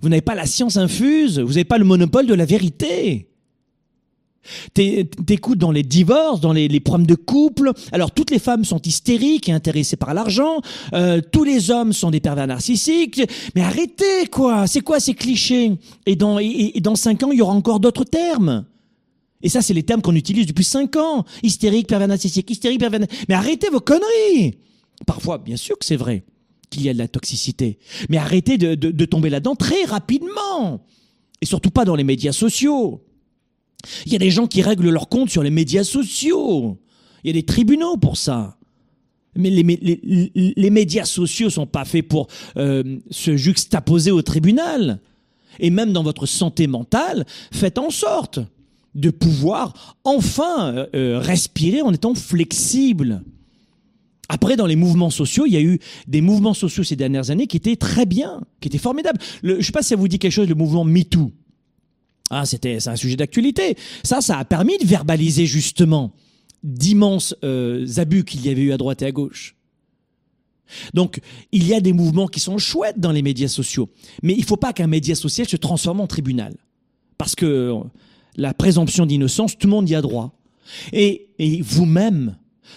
[0.00, 1.38] Vous n'avez pas la science infuse.
[1.38, 3.28] Vous n'avez pas le monopole de la vérité.
[4.74, 7.72] T'écoutes dans les divorces, dans les, problèmes de couple.
[7.92, 10.60] Alors toutes les femmes sont hystériques et intéressées par l'argent.
[10.94, 13.22] Euh, tous les hommes sont des pervers narcissiques.
[13.54, 15.72] Mais arrêtez quoi C'est quoi ces clichés?
[16.06, 18.64] Et dans et, dans cinq ans, il y aura encore d'autres termes.
[19.42, 21.24] Et ça, c'est les termes qu'on utilise depuis cinq ans.
[21.42, 23.00] Hystérique, pervers narcissique, hystérique, pervers.
[23.28, 24.56] Mais arrêtez vos conneries.
[25.06, 26.24] Parfois, bien sûr que c'est vrai
[26.70, 27.78] qu'il y a de la toxicité.
[28.08, 30.84] Mais arrêtez de, de tomber là-dedans très rapidement.
[31.40, 33.02] Et surtout pas dans les médias sociaux.
[34.06, 36.78] Il y a des gens qui règlent leur compte sur les médias sociaux.
[37.24, 38.56] Il y a des tribunaux pour ça.
[39.34, 45.00] Mais les médias sociaux sont pas faits pour euh, se juxtaposer au tribunal.
[45.58, 48.40] Et même dans votre santé mentale, faites en sorte
[48.94, 53.22] de pouvoir enfin euh, euh, respirer en étant flexible.
[54.28, 57.46] Après, dans les mouvements sociaux, il y a eu des mouvements sociaux ces dernières années
[57.46, 59.18] qui étaient très bien, qui étaient formidables.
[59.42, 61.32] je ne sais pas si ça vous dit quelque chose, le mouvement MeToo.
[62.34, 63.76] Ah, c'était c'est un sujet d'actualité.
[64.02, 66.12] Ça, ça a permis de verbaliser justement
[66.62, 69.54] d'immenses euh, abus qu'il y avait eu à droite et à gauche.
[70.94, 71.20] Donc,
[71.52, 73.90] il y a des mouvements qui sont chouettes dans les médias sociaux,
[74.22, 76.54] mais il ne faut pas qu'un média social se transforme en tribunal,
[77.18, 77.74] parce que
[78.36, 80.32] la présomption d'innocence, tout le monde y a droit.
[80.94, 82.36] Et, et vous-même.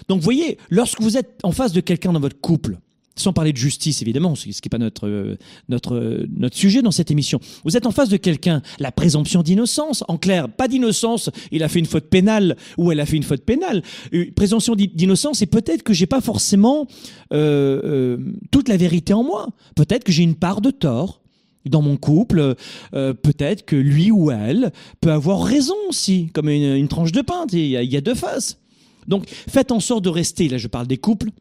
[0.09, 2.79] Donc, voyez, lorsque vous êtes en face de quelqu'un dans votre couple,
[3.15, 5.37] sans parler de justice évidemment, ce qui n'est pas notre euh,
[5.69, 7.39] notre euh, notre sujet dans cette émission.
[7.63, 11.69] Vous êtes en face de quelqu'un, la présomption d'innocence, en clair, pas d'innocence, il a
[11.69, 13.83] fait une faute pénale ou elle a fait une faute pénale.
[14.11, 16.87] Une présomption d'innocence, et peut-être que j'ai pas forcément
[17.33, 18.17] euh,
[18.51, 19.49] toute la vérité en moi.
[19.75, 21.21] Peut-être que j'ai une part de tort
[21.65, 22.55] dans mon couple.
[22.91, 27.45] peut-être que lui ou elle peut avoir raison aussi, comme une, tranche de pain.
[27.51, 28.59] Il y a deux faces.
[29.07, 30.47] Donc faites en sorte de rester.
[30.47, 31.31] Là, je parle des couples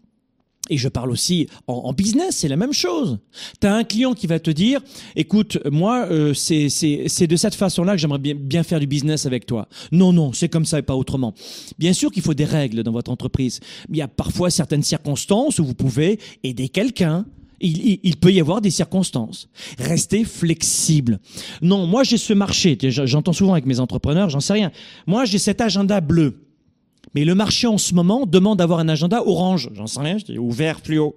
[0.71, 3.19] et je parle aussi en, business, c'est la même chose.
[3.61, 4.81] Tu as un client qui va te dire,
[5.15, 9.47] écoute, moi, euh, c'est de cette façon-là que j'aimerais bien, bien faire du business avec
[9.47, 9.69] toi.
[9.93, 11.35] Non, non, c'est comme ça et pas autrement.
[11.79, 13.61] Bien sûr qu'il faut des règles dans votre entreprise.
[13.91, 17.27] Il y a parfois certaines circonstances où vous pouvez aider quelqu'un.
[17.61, 19.49] Il, il, peut y avoir des circonstances.
[19.79, 21.21] Restez flexible.
[21.63, 22.77] Non, moi j'ai ce marché.
[22.81, 24.73] J'entends souvent avec mes entrepreneurs, j'en sais rien.
[25.07, 26.44] Moi j'ai cet agenda bleu.
[27.15, 29.71] Mais le marché en ce moment demande d'avoir un agenda orange.
[29.75, 31.17] J'en sais rien, ou vert fluo.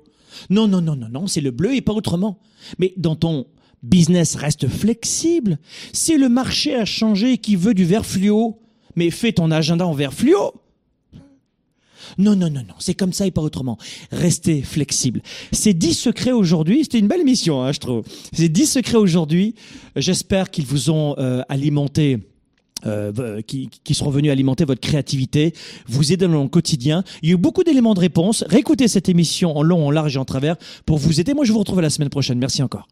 [0.50, 2.39] Non, non, non, non, non, c'est le bleu et pas autrement.
[2.80, 3.48] Mais dans ton
[3.84, 5.60] business, reste flexible.
[5.93, 8.60] Si le marché a changé et qu'il veut du vert fluo,
[8.95, 10.54] mais fais ton agenda en vert fluo.
[12.18, 13.78] Non, non, non, non, c'est comme ça et pas autrement.
[14.12, 15.22] Restez flexible.
[15.52, 18.04] Ces dix secrets aujourd'hui, c'était une belle mission, hein, je trouve.
[18.34, 19.56] Ces dix secrets aujourd'hui,
[19.95, 22.20] j'espère qu'ils vous ont euh, alimenté
[22.86, 25.54] euh, qui, seront venus alimenter votre créativité,
[25.88, 27.04] vous aider dans le quotidien.
[27.22, 28.44] Il y a eu beaucoup d'éléments de réponse.
[28.48, 30.56] Réécoutez cette émission en long, en large et en travers
[30.86, 31.34] pour vous aider.
[31.34, 32.38] Moi, je vous retrouve la semaine prochaine.
[32.38, 32.88] Merci encore.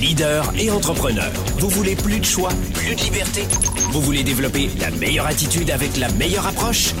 [0.00, 3.42] Leader et entrepreneur, vous voulez plus de choix, plus de liberté?
[3.90, 6.92] Vous voulez développer la meilleure attitude avec la meilleure approche?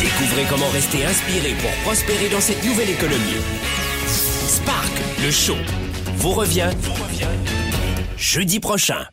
[0.00, 3.38] Découvrez comment rester inspiré pour prospérer dans cette nouvelle économie.
[4.48, 5.54] Spark, le show
[6.16, 6.70] vous revient,
[8.16, 9.06] jeudi prochain.